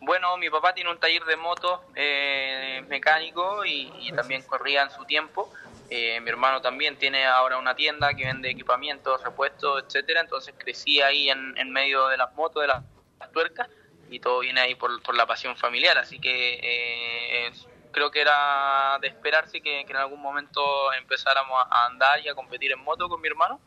Bueno, 0.00 0.36
mi 0.36 0.48
papá 0.50 0.72
tiene 0.72 0.88
un 0.90 1.00
taller 1.00 1.24
de 1.24 1.36
motos 1.36 1.80
eh, 1.96 2.84
mecánico 2.86 3.64
y, 3.64 3.90
y 4.02 4.12
también 4.12 4.42
corría 4.42 4.82
en 4.84 4.90
su 4.90 5.04
tiempo. 5.04 5.52
Eh, 5.88 6.20
mi 6.20 6.30
hermano 6.30 6.60
también 6.60 6.96
tiene 6.96 7.26
ahora 7.26 7.58
una 7.58 7.74
tienda 7.74 8.14
que 8.14 8.24
vende 8.24 8.50
equipamientos, 8.50 9.22
repuestos, 9.22 9.84
etcétera. 9.84 10.20
Entonces 10.20 10.54
crecí 10.56 11.00
ahí 11.00 11.30
en, 11.30 11.70
medio 11.70 12.08
de 12.08 12.16
las 12.16 12.34
motos, 12.34 12.62
de 12.62 12.68
las, 12.68 12.82
las 13.20 13.30
tuercas 13.32 13.68
y 14.10 14.20
todo 14.20 14.40
viene 14.40 14.60
ahí 14.60 14.74
por, 14.74 15.02
por 15.02 15.14
la 15.14 15.26
pasión 15.26 15.56
familiar. 15.56 15.96
Así 15.98 16.18
que 16.18 16.60
eh, 16.62 17.52
creo 17.92 18.10
que 18.10 18.20
era 18.20 18.98
de 19.00 19.08
esperarse 19.08 19.60
que, 19.60 19.80
en 19.80 19.96
algún 19.96 20.20
momento 20.20 20.92
empezáramos 20.94 21.58
a, 21.70 21.86
andar 21.86 22.20
y 22.20 22.28
a 22.28 22.34
competir 22.34 22.72
en 22.72 22.80
moto 22.82 23.08
con 23.08 23.20
mi 23.20 23.28
hermano. 23.28 23.60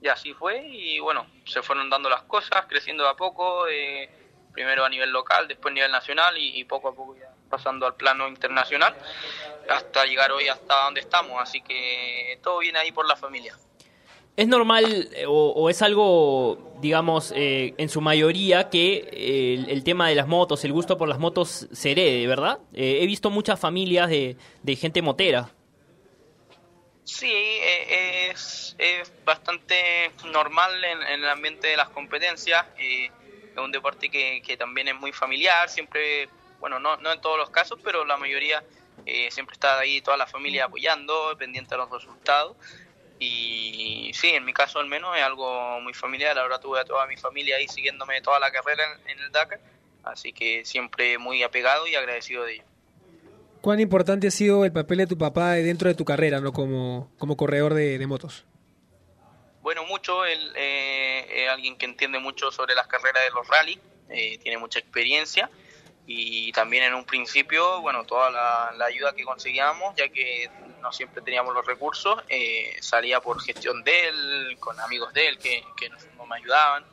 Y 0.00 0.08
así 0.08 0.34
fue 0.34 0.66
y 0.66 0.98
bueno, 0.98 1.26
se 1.46 1.62
fueron 1.62 1.88
dando 1.88 2.10
las 2.10 2.22
cosas, 2.22 2.66
creciendo 2.68 3.08
a 3.08 3.16
poco. 3.16 3.68
eh, 3.68 4.10
primero 4.52 4.84
a 4.84 4.88
nivel 4.90 5.10
local, 5.10 5.48
después 5.48 5.72
a 5.72 5.74
nivel 5.74 5.90
nacional 5.90 6.36
y, 6.36 6.60
y 6.60 6.64
poco 6.64 6.88
a 6.88 6.94
poco 6.94 7.16
ya 7.16 7.31
pasando 7.52 7.86
al 7.86 7.94
plano 7.94 8.26
internacional 8.28 8.94
hasta 9.68 10.06
llegar 10.06 10.32
hoy 10.32 10.48
hasta 10.48 10.84
donde 10.84 11.00
estamos. 11.00 11.40
Así 11.40 11.60
que 11.60 12.38
todo 12.42 12.58
viene 12.60 12.78
ahí 12.78 12.90
por 12.92 13.06
la 13.06 13.14
familia. 13.14 13.54
¿Es 14.34 14.48
normal 14.48 15.10
eh, 15.12 15.26
o, 15.26 15.50
o 15.52 15.68
es 15.68 15.82
algo, 15.82 16.72
digamos, 16.80 17.34
eh, 17.36 17.74
en 17.76 17.90
su 17.90 18.00
mayoría 18.00 18.70
que 18.70 18.94
eh, 19.12 19.54
el, 19.58 19.68
el 19.68 19.84
tema 19.84 20.08
de 20.08 20.14
las 20.14 20.26
motos, 20.26 20.64
el 20.64 20.72
gusto 20.72 20.96
por 20.96 21.06
las 21.06 21.18
motos 21.18 21.68
se 21.70 21.90
herede, 21.90 22.26
¿verdad? 22.26 22.58
Eh, 22.72 23.00
he 23.02 23.06
visto 23.06 23.28
muchas 23.28 23.60
familias 23.60 24.08
de, 24.08 24.38
de 24.62 24.76
gente 24.76 25.02
motera. 25.02 25.50
Sí, 27.04 27.30
es, 27.30 28.74
es 28.78 29.12
bastante 29.26 30.12
normal 30.32 30.82
en, 30.82 31.02
en 31.02 31.24
el 31.24 31.28
ambiente 31.28 31.66
de 31.68 31.76
las 31.76 31.90
competencias. 31.90 32.64
es 32.78 33.10
un 33.58 33.70
deporte 33.70 34.08
que, 34.08 34.40
que 34.40 34.56
también 34.56 34.88
es 34.88 34.94
muy 34.94 35.12
familiar, 35.12 35.68
siempre, 35.68 36.30
bueno, 36.62 36.78
no, 36.78 36.96
no 36.98 37.12
en 37.12 37.20
todos 37.20 37.36
los 37.36 37.50
casos, 37.50 37.80
pero 37.82 38.04
la 38.04 38.16
mayoría 38.16 38.62
eh, 39.04 39.32
siempre 39.32 39.54
está 39.54 39.80
ahí 39.80 40.00
toda 40.00 40.16
la 40.16 40.28
familia 40.28 40.66
apoyando, 40.66 41.36
pendiente 41.36 41.74
de 41.74 41.78
los 41.78 41.90
resultados. 41.90 42.56
Y 43.18 44.12
sí, 44.14 44.28
en 44.28 44.44
mi 44.44 44.52
caso 44.52 44.78
al 44.78 44.86
menos 44.86 45.16
es 45.16 45.24
algo 45.24 45.80
muy 45.80 45.92
familiar. 45.92 46.38
Ahora 46.38 46.60
tuve 46.60 46.78
a 46.78 46.84
toda 46.84 47.04
mi 47.08 47.16
familia 47.16 47.56
ahí 47.56 47.66
siguiéndome 47.66 48.20
toda 48.22 48.38
la 48.38 48.52
carrera 48.52 48.84
en, 48.94 49.10
en 49.10 49.18
el 49.24 49.32
Dakar 49.32 49.58
Así 50.04 50.32
que 50.32 50.64
siempre 50.64 51.18
muy 51.18 51.42
apegado 51.42 51.88
y 51.88 51.96
agradecido 51.96 52.44
de 52.44 52.54
ello. 52.54 52.64
¿Cuán 53.60 53.80
importante 53.80 54.28
ha 54.28 54.30
sido 54.30 54.64
el 54.64 54.72
papel 54.72 54.98
de 54.98 55.06
tu 55.08 55.18
papá 55.18 55.54
dentro 55.54 55.88
de 55.88 55.96
tu 55.96 56.04
carrera, 56.04 56.40
no 56.40 56.52
como, 56.52 57.10
como 57.18 57.36
corredor 57.36 57.74
de, 57.74 57.98
de 57.98 58.06
motos? 58.06 58.44
Bueno, 59.62 59.84
mucho. 59.84 60.24
Él 60.24 60.52
eh, 60.54 61.26
es 61.42 61.48
alguien 61.48 61.76
que 61.76 61.86
entiende 61.86 62.20
mucho 62.20 62.52
sobre 62.52 62.76
las 62.76 62.86
carreras 62.86 63.24
de 63.24 63.30
los 63.30 63.48
rally, 63.48 63.80
eh, 64.10 64.38
tiene 64.38 64.58
mucha 64.58 64.78
experiencia 64.78 65.50
y 66.06 66.52
también 66.52 66.84
en 66.84 66.94
un 66.94 67.04
principio, 67.04 67.80
bueno, 67.80 68.04
toda 68.04 68.30
la, 68.30 68.84
ayuda 68.84 69.14
que 69.14 69.24
conseguíamos, 69.24 69.94
ya 69.96 70.08
que 70.08 70.50
no 70.80 70.92
siempre 70.92 71.22
teníamos 71.22 71.54
los 71.54 71.64
recursos, 71.64 72.20
eh, 72.28 72.76
salía 72.80 73.20
por 73.20 73.40
gestión 73.40 73.84
de 73.84 74.08
él, 74.08 74.56
con 74.58 74.78
amigos 74.80 75.12
de 75.14 75.28
él 75.28 75.38
que, 75.38 75.64
que 75.76 75.88
nos, 75.88 76.04
nos 76.16 76.30
ayudaban 76.32 76.84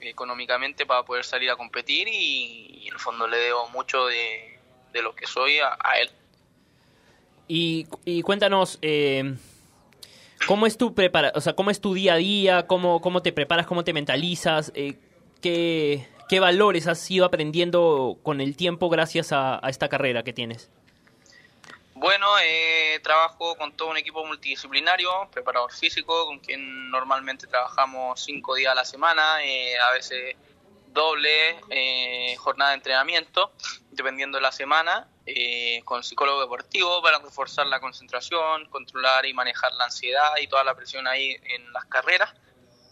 económicamente 0.00 0.86
para 0.86 1.02
poder 1.02 1.24
salir 1.24 1.50
a 1.50 1.56
competir 1.56 2.06
y, 2.08 2.86
en 2.86 2.94
el 2.94 3.00
fondo 3.00 3.26
le 3.26 3.36
debo 3.36 3.68
mucho 3.70 4.06
de, 4.06 4.58
de 4.92 5.02
lo 5.02 5.14
que 5.14 5.26
soy 5.26 5.58
a, 5.58 5.76
a 5.80 5.98
él. 6.00 6.10
Y, 7.48 7.86
y 8.04 8.22
cuéntanos, 8.22 8.78
eh, 8.82 9.34
¿cómo 10.46 10.66
es 10.66 10.78
tu 10.78 10.94
prepara 10.94 11.32
o 11.34 11.40
sea, 11.40 11.54
cómo 11.54 11.70
es 11.70 11.80
tu 11.80 11.94
día 11.94 12.14
a 12.14 12.16
día? 12.16 12.66
¿Cómo, 12.66 13.00
cómo 13.00 13.22
te 13.22 13.32
preparas? 13.32 13.66
¿Cómo 13.66 13.84
te 13.84 13.92
mentalizas? 13.92 14.70
Eh, 14.74 14.94
¿qué, 15.42 16.06
¿Qué 16.28 16.40
valores 16.40 16.86
has 16.86 17.10
ido 17.10 17.24
aprendiendo 17.24 18.18
con 18.22 18.40
el 18.40 18.56
tiempo 18.56 18.90
gracias 18.90 19.32
a, 19.32 19.60
esta 19.68 19.88
carrera 19.88 20.22
que 20.22 20.32
tienes? 20.32 20.70
Bueno, 21.94 22.26
eh, 22.44 23.00
trabajo 23.02 23.56
con 23.56 23.72
todo 23.72 23.88
un 23.88 23.96
equipo 23.96 24.24
multidisciplinario, 24.24 25.10
preparador 25.32 25.72
físico, 25.72 26.26
con 26.26 26.38
quien 26.38 26.90
normalmente 26.90 27.46
trabajamos 27.46 28.20
cinco 28.22 28.54
días 28.54 28.72
a 28.72 28.74
la 28.74 28.84
semana, 28.84 29.42
eh, 29.42 29.76
a 29.78 29.92
veces 29.92 30.36
doble 30.92 31.60
eh, 31.70 32.36
jornada 32.36 32.70
de 32.70 32.76
entrenamiento, 32.76 33.52
dependiendo 33.90 34.38
de 34.38 34.42
la 34.42 34.52
semana, 34.52 35.08
eh, 35.26 35.82
con 35.84 36.02
psicólogo 36.02 36.40
deportivo 36.40 37.02
para 37.02 37.18
reforzar 37.18 37.66
la 37.66 37.80
concentración, 37.80 38.66
controlar 38.66 39.26
y 39.26 39.32
manejar 39.32 39.72
la 39.74 39.84
ansiedad 39.84 40.30
y 40.40 40.46
toda 40.46 40.64
la 40.64 40.74
presión 40.74 41.06
ahí 41.06 41.36
en 41.54 41.72
las 41.72 41.84
carreras. 41.86 42.34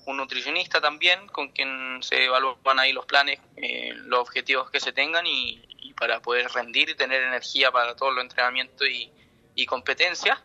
Un 0.07 0.17
nutricionista 0.17 0.81
también, 0.81 1.27
con 1.29 1.49
quien 1.49 2.03
se 2.03 2.25
evalúan 2.25 2.79
ahí 2.79 2.93
los 2.93 3.07
planes, 3.07 3.41
eh, 3.57 3.93
los 3.95 4.21
objetivos 4.21 4.71
que 4.71 4.81
se 4.81 4.93
tengan 4.93 5.27
y, 5.27 5.63
y, 5.69 5.93
para 5.95 6.21
poder 6.21 6.49
rendir 6.53 6.89
y 6.89 6.95
tener 6.95 7.23
energía 7.23 7.71
para 7.73 7.97
todos 7.97 8.15
los 8.15 8.23
entrenamientos 8.23 8.89
y, 8.89 9.13
y 9.57 9.67
competencias. 9.67 10.39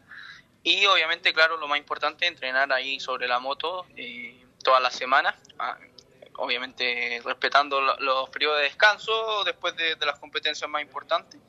Y 0.64 0.86
obviamente, 0.88 1.34
claro, 1.34 1.58
lo 1.58 1.68
más 1.68 1.78
importante, 1.78 2.26
entrenar 2.26 2.72
ahí 2.74 3.00
sobre 3.00 3.28
la 3.28 3.40
moto 3.40 3.86
eh, 3.96 4.44
todas 4.64 4.82
las 4.82 4.96
semanas, 4.96 5.36
ah, 5.60 5.78
obviamente 6.36 7.22
respetando 7.24 7.82
los 7.82 8.30
periodos 8.30 8.58
de 8.58 8.64
descanso 8.64 9.44
después 9.44 9.76
de, 9.76 9.96
de, 9.96 10.06
las 10.06 10.20
competencias 10.20 10.70
más 10.70 10.82
importantes. 10.82 11.40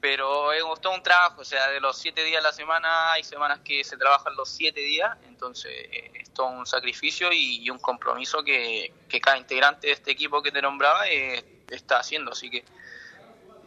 Pero 0.00 0.52
es 0.52 0.62
todo 0.80 0.94
un 0.94 1.02
trabajo, 1.02 1.42
o 1.42 1.44
sea, 1.44 1.68
de 1.68 1.80
los 1.80 1.98
siete 1.98 2.24
días 2.24 2.40
a 2.40 2.48
la 2.48 2.52
semana 2.52 3.12
hay 3.12 3.22
semanas 3.22 3.60
que 3.62 3.84
se 3.84 3.98
trabajan 3.98 4.34
los 4.34 4.48
siete 4.48 4.80
días, 4.80 5.16
entonces 5.28 5.72
es 6.14 6.30
todo 6.30 6.46
un 6.46 6.64
sacrificio 6.64 7.30
y, 7.32 7.62
y 7.62 7.68
un 7.68 7.78
compromiso 7.78 8.42
que, 8.42 8.94
que, 9.08 9.20
cada 9.20 9.36
integrante 9.36 9.88
de 9.88 9.92
este 9.92 10.10
equipo 10.10 10.42
que 10.42 10.50
te 10.50 10.62
nombraba 10.62 11.06
eh, 11.06 11.44
está 11.68 11.98
haciendo, 11.98 12.32
así 12.32 12.48
que 12.48 12.64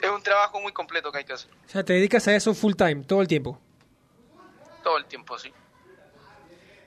es 0.02 0.10
un 0.10 0.24
trabajo 0.24 0.60
muy 0.60 0.74
completo 0.74 1.12
que 1.12 1.20
hay 1.20 1.24
que 1.24 1.34
hacer. 1.34 1.52
O 1.66 1.70
sea, 1.70 1.84
te 1.84 1.94
dedicas 1.94 2.28
a 2.28 2.36
eso 2.36 2.54
full 2.54 2.74
time, 2.74 3.04
todo 3.04 3.22
el 3.22 3.28
tiempo. 3.28 3.60
Todo 4.84 4.98
el 4.98 5.06
tiempo, 5.06 5.38
sí. 5.38 5.54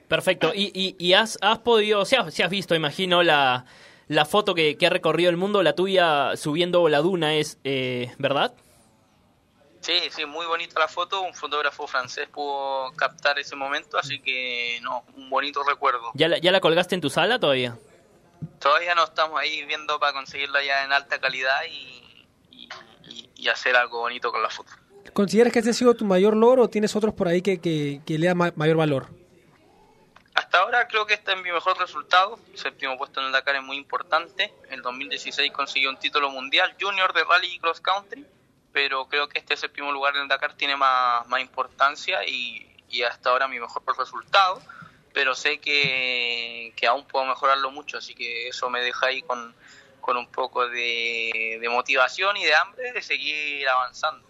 Perfecto. 0.09 0.53
¿Y, 0.55 0.71
y, 0.75 0.97
y 0.99 1.15
has, 1.15 1.38
has 1.41 1.59
podido, 1.61 2.05
si 2.05 2.17
has, 2.17 2.33
si 2.33 2.43
has 2.43 2.50
visto, 2.50 2.75
imagino, 2.75 3.23
la, 3.23 3.65
la 4.09 4.25
foto 4.25 4.55
que, 4.55 4.76
que, 4.76 4.87
ha 4.87 4.91
recorrido 4.91 5.31
el 5.31 5.37
mundo, 5.37 5.62
la 5.62 5.75
tuya 5.75 6.37
subiendo 6.37 6.88
la 6.88 6.99
duna 6.99 7.35
es, 7.35 7.59
eh, 7.65 8.12
¿verdad? 8.19 8.55
Sí, 9.87 10.00
sí, 10.11 10.26
muy 10.26 10.45
bonita 10.47 10.81
la 10.81 10.88
foto. 10.88 11.21
Un 11.21 11.33
fotógrafo 11.33 11.87
francés 11.87 12.28
pudo 12.28 12.90
captar 12.97 13.38
ese 13.38 13.55
momento, 13.55 13.97
así 13.97 14.19
que, 14.19 14.81
no, 14.83 15.05
un 15.14 15.31
bonito 15.31 15.62
recuerdo. 15.62 16.11
¿Ya 16.14 16.26
la, 16.26 16.38
ya 16.38 16.50
la 16.50 16.59
colgaste 16.59 16.97
en 16.97 17.00
tu 17.00 17.09
sala 17.09 17.38
todavía? 17.38 17.78
Todavía 18.59 18.97
no 18.97 19.05
estamos 19.05 19.38
ahí 19.38 19.64
viendo 19.64 20.00
para 20.00 20.12
conseguirla 20.12 20.64
ya 20.64 20.83
en 20.83 20.93
alta 20.93 21.21
calidad 21.21 21.55
y, 21.71 22.26
y, 22.50 22.69
y, 23.05 23.31
y 23.37 23.49
hacer 23.49 23.76
algo 23.76 24.00
bonito 24.00 24.33
con 24.33 24.43
la 24.43 24.50
foto. 24.50 24.73
¿Consideras 25.12 25.52
que 25.52 25.61
este 25.61 25.71
ha 25.71 25.75
sido 25.75 25.95
tu 25.95 26.05
mayor 26.05 26.35
logro 26.35 26.64
o 26.64 26.69
tienes 26.69 26.97
otros 26.97 27.14
por 27.14 27.28
ahí 27.28 27.40
que, 27.40 27.61
que, 27.61 28.00
que 28.05 28.19
le 28.19 28.26
da 28.26 28.35
ma 28.35 28.52
mayor 28.57 28.78
valor? 28.78 29.07
Hasta 30.35 30.59
ahora 30.59 30.88
creo 30.88 31.07
que 31.07 31.14
este 31.14 31.31
es 31.31 31.40
mi 31.40 31.52
mejor 31.52 31.78
resultado. 31.78 32.40
El 32.50 32.59
séptimo 32.59 32.99
puesto 32.99 33.21
en 33.21 33.26
el 33.26 33.33
Dakar 33.33 33.55
es 33.55 33.62
muy 33.62 33.76
importante. 33.76 34.52
En 34.69 34.83
2016 34.83 35.52
consiguió 35.52 35.90
un 35.90 35.97
título 35.97 36.28
mundial 36.28 36.75
junior 36.81 37.12
de 37.12 37.23
rally 37.23 37.55
y 37.55 37.59
cross 37.61 37.81
country, 37.81 38.26
pero 38.76 39.09
creo 39.09 39.26
que 39.26 39.38
este 39.38 39.56
séptimo 39.56 39.90
lugar 39.90 40.14
en 40.16 40.25
el 40.25 40.28
Dakar 40.28 40.52
tiene 40.52 40.76
más, 40.76 41.26
más 41.28 41.40
importancia 41.40 42.18
y, 42.28 42.66
y, 42.90 43.04
hasta 43.04 43.30
ahora 43.30 43.49
mi 43.49 43.59
mejor 43.59 43.83
resultado. 43.97 44.61
Pero 45.14 45.35
sé 45.35 45.61
que, 45.61 46.75
que, 46.76 46.87
aún 46.87 47.06
puedo 47.06 47.25
mejorarlo 47.25 47.71
mucho, 47.71 47.97
así 47.97 48.14
que 48.14 48.49
eso 48.49 48.68
me 48.68 48.83
deja 48.83 49.06
ahí 49.06 49.23
con, 49.23 49.54
con 50.02 50.18
un 50.18 50.26
poco 50.26 50.68
de, 50.68 51.56
de 51.59 51.68
motivación 51.71 52.37
y 52.37 52.45
de 52.45 52.54
hambre 52.54 52.92
de 52.92 53.00
seguir 53.00 53.66
avanzando. 53.66 54.28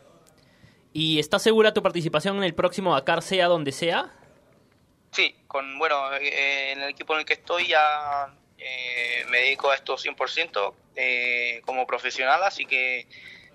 ¿Y 0.92 1.18
estás 1.18 1.42
segura 1.42 1.74
tu 1.74 1.82
participación 1.82 2.36
en 2.36 2.44
el 2.44 2.54
próximo 2.54 2.94
Dakar, 2.94 3.22
sea 3.22 3.48
donde 3.48 3.72
sea? 3.72 4.14
Sí, 5.10 5.34
con 5.48 5.76
bueno, 5.76 6.14
eh, 6.14 6.70
en 6.70 6.82
el 6.82 6.90
equipo 6.90 7.14
en 7.14 7.20
el 7.20 7.26
que 7.26 7.32
estoy 7.32 7.66
ya 7.66 8.32
eh, 8.58 9.24
me 9.28 9.38
dedico 9.38 9.72
a 9.72 9.74
esto 9.74 9.96
100% 9.96 10.72
eh, 10.94 11.62
como 11.64 11.84
profesional, 11.84 12.44
así 12.44 12.64
que 12.64 13.08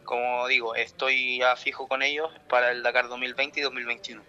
como 0.03 0.47
digo, 0.47 0.75
estoy 0.75 1.39
ya 1.39 1.55
fijo 1.55 1.87
con 1.87 2.01
ellos 2.01 2.29
para 2.49 2.71
el 2.71 2.83
Dakar 2.83 3.07
2020 3.07 3.59
y 3.59 3.63
2021. 3.63 4.21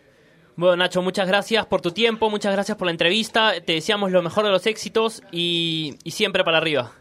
Bueno, 0.54 0.76
Nacho, 0.76 1.00
muchas 1.02 1.26
gracias 1.26 1.64
por 1.66 1.80
tu 1.80 1.92
tiempo, 1.92 2.28
muchas 2.28 2.52
gracias 2.52 2.76
por 2.76 2.86
la 2.86 2.92
entrevista. 2.92 3.60
Te 3.60 3.74
deseamos 3.74 4.10
lo 4.10 4.22
mejor 4.22 4.44
de 4.44 4.50
los 4.50 4.66
éxitos 4.66 5.22
y, 5.30 5.98
y 6.04 6.10
siempre 6.10 6.44
para 6.44 6.58
arriba. 6.58 6.92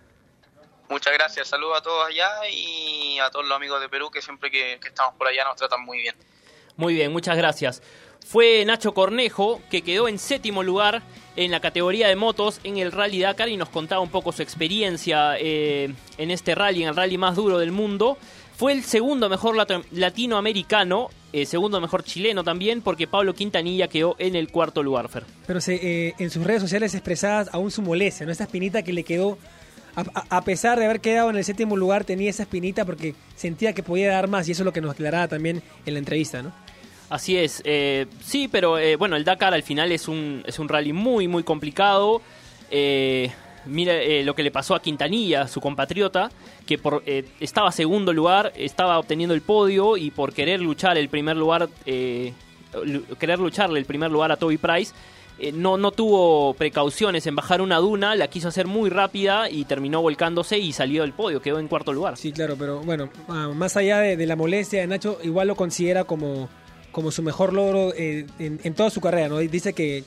Muchas 0.89 1.13
gracias, 1.13 1.47
saludos 1.47 1.79
a 1.79 1.81
todos 1.81 2.07
allá 2.07 2.29
y 2.49 3.19
a 3.19 3.29
todos 3.29 3.45
los 3.45 3.55
amigos 3.55 3.81
de 3.81 3.89
Perú 3.89 4.09
que 4.09 4.21
siempre 4.21 4.51
que, 4.51 4.77
que 4.81 4.89
estamos 4.89 5.15
por 5.15 5.27
allá 5.27 5.43
nos 5.45 5.55
tratan 5.55 5.83
muy 5.83 5.99
bien. 5.99 6.15
Muy 6.75 6.93
bien, 6.93 7.11
muchas 7.11 7.37
gracias 7.37 7.81
fue 8.25 8.63
Nacho 8.65 8.93
Cornejo, 8.93 9.61
que 9.69 9.81
quedó 9.81 10.07
en 10.07 10.19
séptimo 10.19 10.63
lugar 10.63 11.01
en 11.35 11.51
la 11.51 11.59
categoría 11.59 12.07
de 12.07 12.15
motos 12.15 12.59
en 12.63 12.77
el 12.77 12.91
Rally 12.91 13.19
Dakar 13.19 13.49
y 13.49 13.57
nos 13.57 13.69
contaba 13.69 14.01
un 14.01 14.09
poco 14.09 14.31
su 14.31 14.41
experiencia 14.41 15.35
eh, 15.37 15.93
en 16.17 16.31
este 16.31 16.55
rally, 16.55 16.83
en 16.83 16.89
el 16.89 16.95
rally 16.95 17.17
más 17.17 17.35
duro 17.35 17.57
del 17.57 17.71
mundo. 17.71 18.17
Fue 18.61 18.73
el 18.73 18.83
segundo 18.83 19.27
mejor 19.27 19.55
latinoamericano, 19.91 21.09
eh, 21.33 21.47
segundo 21.47 21.81
mejor 21.81 22.03
chileno 22.03 22.43
también, 22.43 22.83
porque 22.83 23.07
Pablo 23.07 23.33
Quintanilla 23.33 23.87
quedó 23.87 24.15
en 24.19 24.35
el 24.35 24.49
cuarto 24.49 24.83
lugar, 24.83 25.09
Fer. 25.09 25.23
Pero 25.47 25.59
se, 25.59 26.09
eh, 26.09 26.13
en 26.19 26.29
sus 26.29 26.43
redes 26.43 26.61
sociales 26.61 26.93
expresadas 26.93 27.49
aún 27.53 27.71
su 27.71 27.81
molestia, 27.81 28.23
¿no? 28.27 28.31
Esa 28.31 28.43
espinita 28.43 28.83
que 28.83 28.93
le 28.93 29.03
quedó, 29.03 29.39
a, 29.95 30.03
a, 30.29 30.43
pesar 30.43 30.77
de 30.77 30.85
haber 30.85 31.01
quedado 31.01 31.31
en 31.31 31.37
el 31.37 31.43
séptimo 31.43 31.75
lugar, 31.75 32.03
tenía 32.03 32.29
esa 32.29 32.43
espinita 32.43 32.85
porque 32.85 33.15
sentía 33.35 33.73
que 33.73 33.81
podía 33.81 34.11
dar 34.11 34.27
más 34.27 34.47
y 34.47 34.51
eso 34.51 34.61
es 34.61 34.65
lo 34.65 34.73
que 34.73 34.81
nos 34.81 34.91
aclaraba 34.91 35.27
también 35.27 35.63
en 35.87 35.93
la 35.95 35.97
entrevista, 35.97 36.43
¿no? 36.43 36.53
Así 37.09 37.37
es, 37.37 37.63
eh, 37.65 38.05
sí, 38.23 38.47
pero 38.47 38.77
eh, 38.77 38.95
bueno, 38.95 39.15
el 39.15 39.23
Dakar 39.23 39.55
al 39.55 39.63
final 39.63 39.91
es 39.91 40.07
un, 40.07 40.43
es 40.45 40.59
un 40.59 40.69
rally 40.69 40.93
muy, 40.93 41.27
muy 41.27 41.41
complicado. 41.41 42.21
Eh, 42.69 43.31
mira 43.65 43.93
lo 44.23 44.35
que 44.35 44.43
le 44.43 44.51
pasó 44.51 44.75
a 44.75 44.81
Quintanilla, 44.81 45.47
su 45.47 45.61
compatriota, 45.61 46.31
que 46.65 46.77
por, 46.77 47.03
estaba 47.39 47.71
segundo 47.71 48.13
lugar, 48.13 48.53
estaba 48.55 48.99
obteniendo 48.99 49.33
el 49.33 49.41
podio 49.41 49.97
y 49.97 50.11
por 50.11 50.33
querer 50.33 50.61
luchar 50.61 50.97
el 50.97 51.09
primer 51.09 51.37
lugar, 51.37 51.69
querer 51.85 53.39
lucharle 53.39 53.79
el 53.79 53.85
primer 53.85 54.11
lugar 54.11 54.31
a 54.31 54.37
Toby 54.37 54.57
Price, 54.57 54.93
no, 55.53 55.77
no 55.77 55.91
tuvo 55.91 56.53
precauciones 56.53 57.25
en 57.25 57.35
bajar 57.35 57.61
una 57.61 57.77
duna, 57.77 58.15
la 58.15 58.27
quiso 58.27 58.49
hacer 58.49 58.67
muy 58.67 58.89
rápida 58.89 59.49
y 59.49 59.65
terminó 59.65 60.01
volcándose 60.01 60.59
y 60.59 60.71
salió 60.71 61.01
del 61.01 61.13
podio, 61.13 61.41
quedó 61.41 61.59
en 61.59 61.67
cuarto 61.67 61.93
lugar. 61.93 62.17
Sí, 62.17 62.31
claro, 62.31 62.55
pero 62.57 62.81
bueno, 62.81 63.09
ah, 63.27 63.49
más 63.55 63.75
allá 63.75 63.99
de, 63.99 64.25
la 64.27 64.35
molestia 64.35 64.81
de 64.81 64.87
Nacho, 64.87 65.17
igual 65.23 65.47
lo 65.47 65.55
considera 65.55 66.03
como 66.03 66.49
como 66.91 67.09
su 67.09 67.23
mejor 67.23 67.53
logro 67.53 67.93
eh, 67.95 68.25
en, 68.37 68.73
toda 68.73 68.89
su 68.89 68.99
carrera, 68.99 69.29
¿no? 69.29 69.37
Dice 69.37 69.71
que, 69.71 70.03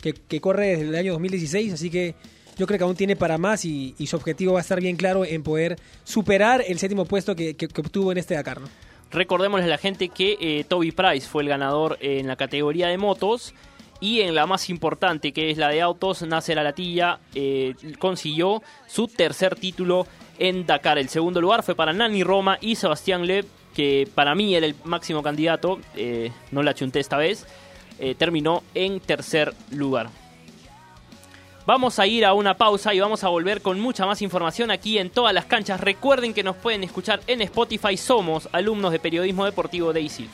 que, 0.00 0.40
corre 0.40 0.68
desde 0.68 0.84
el 0.84 0.94
año 0.94 1.12
2016, 1.14 1.72
así 1.72 1.90
que 1.90 2.14
yo 2.58 2.66
creo 2.66 2.78
que 2.78 2.84
aún 2.84 2.96
tiene 2.96 3.16
para 3.16 3.38
más 3.38 3.64
y, 3.64 3.94
su 4.06 4.16
objetivo 4.16 4.54
va 4.54 4.58
a 4.58 4.62
estar 4.62 4.80
bien 4.80 4.96
claro 4.96 5.24
en 5.24 5.42
poder 5.42 5.78
superar 6.04 6.62
el 6.66 6.78
séptimo 6.78 7.04
puesto 7.04 7.34
que, 7.34 7.56
obtuvo 7.76 8.12
en 8.12 8.18
este 8.18 8.34
Dakar, 8.34 8.60
¿no? 8.60 8.68
Recordémosle 9.10 9.64
a 9.64 9.68
la 9.68 9.78
gente 9.78 10.10
que 10.10 10.36
eh, 10.38 10.64
Toby 10.68 10.92
Price 10.92 11.26
fue 11.26 11.42
el 11.42 11.48
ganador 11.48 11.96
en 12.00 12.26
la 12.26 12.36
categoría 12.36 12.88
de 12.88 12.98
motos 12.98 13.54
y 14.00 14.20
en 14.20 14.34
la 14.34 14.46
más 14.46 14.68
importante 14.68 15.32
que 15.32 15.50
es 15.50 15.56
la 15.56 15.68
de 15.68 15.80
autos, 15.80 16.22
Nasser 16.22 16.58
Alatilla 16.58 17.18
eh, 17.34 17.74
consiguió 17.98 18.62
su 18.86 19.08
tercer 19.08 19.56
título 19.56 20.06
en 20.38 20.66
Dakar. 20.66 20.98
El 20.98 21.08
segundo 21.08 21.40
lugar 21.40 21.62
fue 21.62 21.74
para 21.74 21.92
Nani 21.92 22.22
Roma 22.22 22.58
y 22.60 22.76
Sebastián 22.76 23.26
Lev 23.26 23.46
que 23.74 24.08
para 24.14 24.34
mí 24.34 24.54
era 24.54 24.66
el 24.66 24.74
máximo 24.84 25.22
candidato, 25.22 25.78
eh, 25.94 26.32
no 26.50 26.62
la 26.62 26.74
chunté 26.74 27.00
esta 27.00 27.16
vez, 27.16 27.46
eh, 28.00 28.14
terminó 28.16 28.62
en 28.74 28.98
tercer 28.98 29.54
lugar. 29.70 30.10
Vamos 31.68 31.98
a 31.98 32.06
ir 32.06 32.24
a 32.24 32.32
una 32.32 32.56
pausa 32.56 32.94
y 32.94 33.00
vamos 33.00 33.24
a 33.24 33.28
volver 33.28 33.60
con 33.60 33.78
mucha 33.78 34.06
más 34.06 34.22
información 34.22 34.70
aquí 34.70 34.96
en 34.96 35.10
todas 35.10 35.34
las 35.34 35.44
canchas. 35.44 35.82
Recuerden 35.82 36.32
que 36.32 36.42
nos 36.42 36.56
pueden 36.56 36.82
escuchar 36.82 37.20
en 37.26 37.42
Spotify. 37.42 37.94
Somos 37.98 38.48
alumnos 38.52 38.90
de 38.90 38.98
periodismo 38.98 39.44
deportivo 39.44 39.92
de 39.92 40.00
ISIL. 40.00 40.30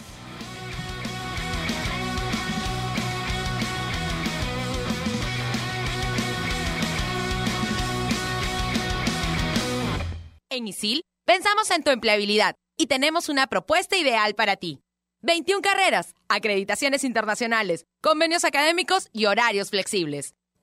En 10.50 10.68
ISIL 10.68 11.02
pensamos 11.26 11.68
en 11.72 11.82
tu 11.82 11.90
empleabilidad 11.90 12.54
y 12.78 12.86
tenemos 12.86 13.28
una 13.28 13.48
propuesta 13.48 13.96
ideal 13.96 14.36
para 14.36 14.54
ti. 14.54 14.78
21 15.22 15.62
carreras, 15.62 16.14
acreditaciones 16.28 17.02
internacionales, 17.02 17.86
convenios 18.00 18.44
académicos 18.44 19.08
y 19.12 19.24
horarios 19.24 19.70
flexibles. 19.70 20.36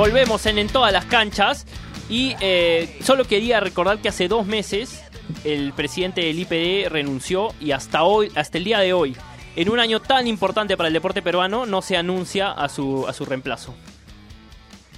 Volvemos 0.00 0.46
en, 0.46 0.56
en 0.56 0.68
todas 0.68 0.94
las 0.94 1.04
canchas 1.04 1.66
y 2.08 2.34
eh, 2.40 2.98
solo 3.02 3.26
quería 3.26 3.60
recordar 3.60 3.98
que 3.98 4.08
hace 4.08 4.28
dos 4.28 4.46
meses 4.46 5.02
el 5.44 5.74
presidente 5.74 6.22
del 6.22 6.38
IPD 6.38 6.88
renunció 6.88 7.52
y 7.60 7.72
hasta 7.72 8.02
hoy, 8.04 8.32
hasta 8.34 8.56
el 8.56 8.64
día 8.64 8.78
de 8.78 8.94
hoy, 8.94 9.14
en 9.56 9.68
un 9.68 9.78
año 9.78 10.00
tan 10.00 10.26
importante 10.26 10.74
para 10.78 10.86
el 10.86 10.94
deporte 10.94 11.20
peruano, 11.20 11.66
no 11.66 11.82
se 11.82 11.98
anuncia 11.98 12.50
a 12.50 12.70
su, 12.70 13.06
a 13.06 13.12
su 13.12 13.26
reemplazo. 13.26 13.74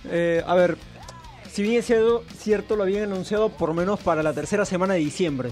Eh, 0.08 0.40
a 0.46 0.54
ver, 0.54 0.78
si 1.50 1.62
bien 1.64 1.80
es 1.80 1.86
cierto, 1.86 2.22
cierto, 2.38 2.76
lo 2.76 2.84
habían 2.84 3.10
anunciado 3.10 3.48
por 3.48 3.70
lo 3.70 3.74
menos 3.74 3.98
para 3.98 4.22
la 4.22 4.32
tercera 4.32 4.64
semana 4.64 4.94
de 4.94 5.00
diciembre. 5.00 5.50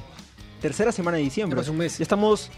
Tercera 0.63 0.93
semana 0.93 1.17
de 1.17 1.25
diciembre. 1.25 1.61
Un 1.69 1.77
mes. 1.77 1.99
Ya 1.99 2.05
estamos 2.05 2.53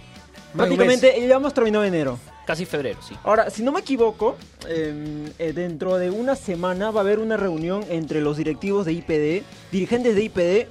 prácticamente, 0.57 1.27
ya 1.27 1.37
hemos 1.37 1.55
terminado 1.55 1.85
enero. 1.85 2.19
Casi 2.47 2.65
febrero, 2.67 2.99
sí. 3.01 3.15
Ahora, 3.23 3.51
si 3.51 3.63
no 3.63 3.71
me 3.71 3.81
equivoco, 3.81 4.37
eh, 4.69 5.29
eh, 5.39 5.53
dentro 5.53 5.97
de 5.97 6.11
una 6.11 6.35
semana 6.35 6.91
va 6.91 7.01
a 7.01 7.05
haber 7.05 7.21
una 7.21 7.37
reunión 7.37 7.85
entre 7.89 8.21
los 8.21 8.37
directivos 8.37 8.85
de 8.85 8.93
IPD, 8.95 9.45
dirigentes 9.71 10.17
de 10.17 10.25
IPD, 10.25 10.69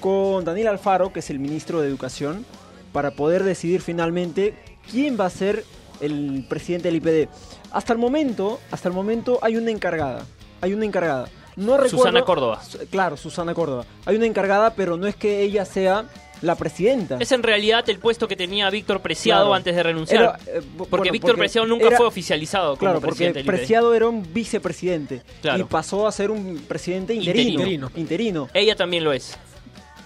con 0.00 0.44
Daniel 0.44 0.68
Alfaro, 0.68 1.12
que 1.12 1.18
es 1.18 1.30
el 1.30 1.40
ministro 1.40 1.80
de 1.80 1.88
Educación, 1.88 2.46
para 2.92 3.10
poder 3.10 3.42
decidir 3.42 3.82
finalmente 3.82 4.54
quién 4.90 5.18
va 5.18 5.26
a 5.26 5.30
ser 5.30 5.64
el 6.00 6.46
presidente 6.48 6.88
del 6.88 6.96
IPD. 6.96 7.28
Hasta 7.72 7.92
el 7.92 7.98
momento, 7.98 8.60
hasta 8.70 8.88
el 8.88 8.94
momento 8.94 9.38
hay 9.42 9.56
una 9.56 9.70
encargada. 9.70 10.24
Hay 10.60 10.72
una 10.72 10.84
encargada. 10.84 11.28
No 11.56 11.76
recuerdo, 11.76 11.98
Susana 11.98 12.22
Córdoba. 12.22 12.62
Claro, 12.90 13.16
Susana 13.16 13.54
Córdoba. 13.54 13.84
Hay 14.06 14.14
una 14.16 14.26
encargada, 14.26 14.74
pero 14.74 14.96
no 14.96 15.08
es 15.08 15.16
que 15.16 15.42
ella 15.42 15.64
sea 15.64 16.04
la 16.42 16.54
presidenta. 16.54 17.16
Es 17.20 17.32
en 17.32 17.42
realidad 17.42 17.88
el 17.88 17.98
puesto 17.98 18.28
que 18.28 18.36
tenía 18.36 18.70
Víctor 18.70 19.00
Preciado 19.00 19.42
Claro. 19.46 19.54
antes 19.54 19.74
de 19.74 19.82
renunciar. 19.82 20.22
Era, 20.22 20.58
eh, 20.58 20.62
porque 20.78 20.88
bueno, 20.96 21.12
Víctor 21.12 21.36
Preciado 21.36 21.66
nunca 21.66 21.86
era- 21.88 21.96
fue 21.96 22.06
oficializado 22.06 22.68
como 22.70 22.78
Claro, 22.78 22.94
porque 23.00 23.08
presidente 23.08 23.40
IPD. 23.40 23.46
Preciado 23.46 23.94
era 23.94 24.06
un 24.08 24.32
vicepresidente 24.32 25.22
Claro. 25.42 25.60
y 25.60 25.64
pasó 25.64 26.06
a 26.06 26.12
ser 26.12 26.30
un 26.30 26.58
presidente 26.68 27.14
interino. 27.14 27.50
Interino. 27.50 27.90
Interino. 27.96 28.48
Ella 28.54 28.76
también 28.76 29.04
lo 29.04 29.12
es. 29.12 29.36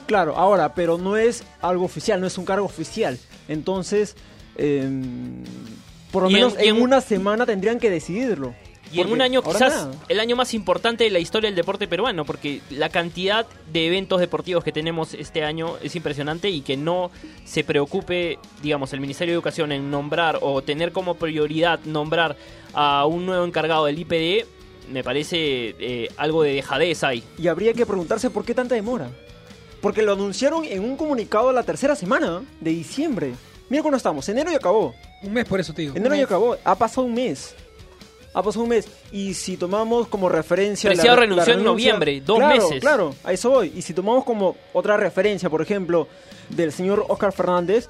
Claro, 0.07 0.37
ahora, 0.37 0.75
pero 0.75 0.99
no 0.99 1.17
es 1.17 1.45
algo 1.61 1.85
oficial, 1.85 2.21
no 2.21 2.27
es 2.27 2.37
un 2.39 2.45
cargo 2.45 2.67
oficial. 2.67 3.19
Entonces, 3.49 4.17
em, 4.57 5.45
por 6.11 6.23
lo 6.25 6.29
en- 6.29 6.35
menos 6.35 6.55
en- 6.59 6.81
una 6.81 7.01
semana 7.01 7.47
tendrían 7.47 7.79
que 7.79 7.91
decidirlo. 7.91 8.55
Y 8.93 9.01
en 9.01 9.11
un 9.11 9.23
año 9.23 9.43
quizás 9.43 9.87
nada. 9.87 9.91
el 10.09 10.21
año 10.21 10.37
más 10.37 10.55
importante 10.55 11.05
de 11.05 11.11
la 11.11 11.19
historia 11.19 11.49
del 11.49 11.57
deporte 11.57 11.89
peruano, 11.89 12.25
porque 12.25 12.61
la 12.71 12.89
cantidad 12.89 13.47
de 13.73 13.87
eventos 13.87 14.21
deportivos 14.21 14.63
que 14.63 14.73
tenemos 14.73 15.15
este 15.15 15.45
año 15.45 15.77
es 15.83 15.97
impresionante 15.97 16.51
y 16.51 16.61
que 16.61 16.77
no 16.77 17.11
se 17.45 17.65
preocupe, 17.65 18.39
digamos, 18.63 18.93
el 18.93 19.01
Ministerio 19.01 19.33
de 19.33 19.37
Educación 19.37 19.73
en 19.73 19.91
nombrar 19.91 20.39
o 20.43 20.63
tener 20.63 20.93
como 20.93 21.15
prioridad 21.15 21.81
nombrar 21.85 22.37
a 22.75 23.07
un 23.07 23.27
nuevo 23.27 23.45
encargado 23.45 23.87
del 23.87 23.99
IPD, 23.99 24.47
me 24.91 25.05
parece 25.05 25.75
eh, 25.79 26.09
algo 26.17 26.43
de 26.43 26.55
dejadez 26.55 27.05
ahí. 27.05 27.23
Y 27.39 27.49
habría 27.49 27.73
que 27.73 27.87
preguntarse 27.87 28.31
por 28.31 28.45
qué 28.45 28.55
tanta 28.55 28.75
demora. 28.75 29.11
Porque 29.81 30.03
lo 30.03 30.13
anunciaron 30.13 30.65
en 30.65 30.85
un 30.85 30.97
comunicado 30.97 31.53
la 31.53 31.65
tercera 31.65 31.97
semana 31.97 32.43
de 32.61 32.71
diciembre. 32.71 33.33
Mira 33.69 33.83
cuándo 33.83 33.97
estamos, 33.97 34.29
enero 34.29 34.51
ya 34.51 34.59
acabó. 34.59 34.95
Un 35.23 35.33
mes 35.33 35.45
por 35.45 35.59
eso 35.59 35.73
te 35.73 35.83
digo. 35.83 35.97
Enero 35.97 36.15
ya 36.15 36.25
acabó, 36.25 36.57
ha 36.63 36.75
pasado 36.77 37.07
un 37.07 37.15
mes. 37.15 37.55
Ha 38.35 38.43
pasado 38.43 38.63
un 38.63 38.71
mes. 38.71 38.89
Y 39.11 39.35
si 39.35 39.57
tomamos 39.57 40.09
como 40.09 40.29
referencia. 40.29 40.89
la- 40.91 40.95
Preciado 40.95 41.17
la 41.17 41.21
renunció 41.23 41.53
en 41.53 41.59
renuncia- 41.61 41.71
noviembre, 41.93 42.21
dos 42.25 42.39
Claro, 42.39 42.55
meses. 42.69 42.81
Claro, 42.81 43.15
a 43.25 43.33
eso 43.33 43.51
voy. 43.51 43.73
Y 43.77 43.83
si 43.83 43.93
tomamos 43.93 44.25
como 44.25 44.57
otra 44.73 44.97
referencia, 44.97 45.51
por 45.51 45.61
ejemplo, 45.63 46.09
del 46.49 46.73
señor 46.73 47.05
Oscar 47.09 47.33
Fernández, 47.33 47.89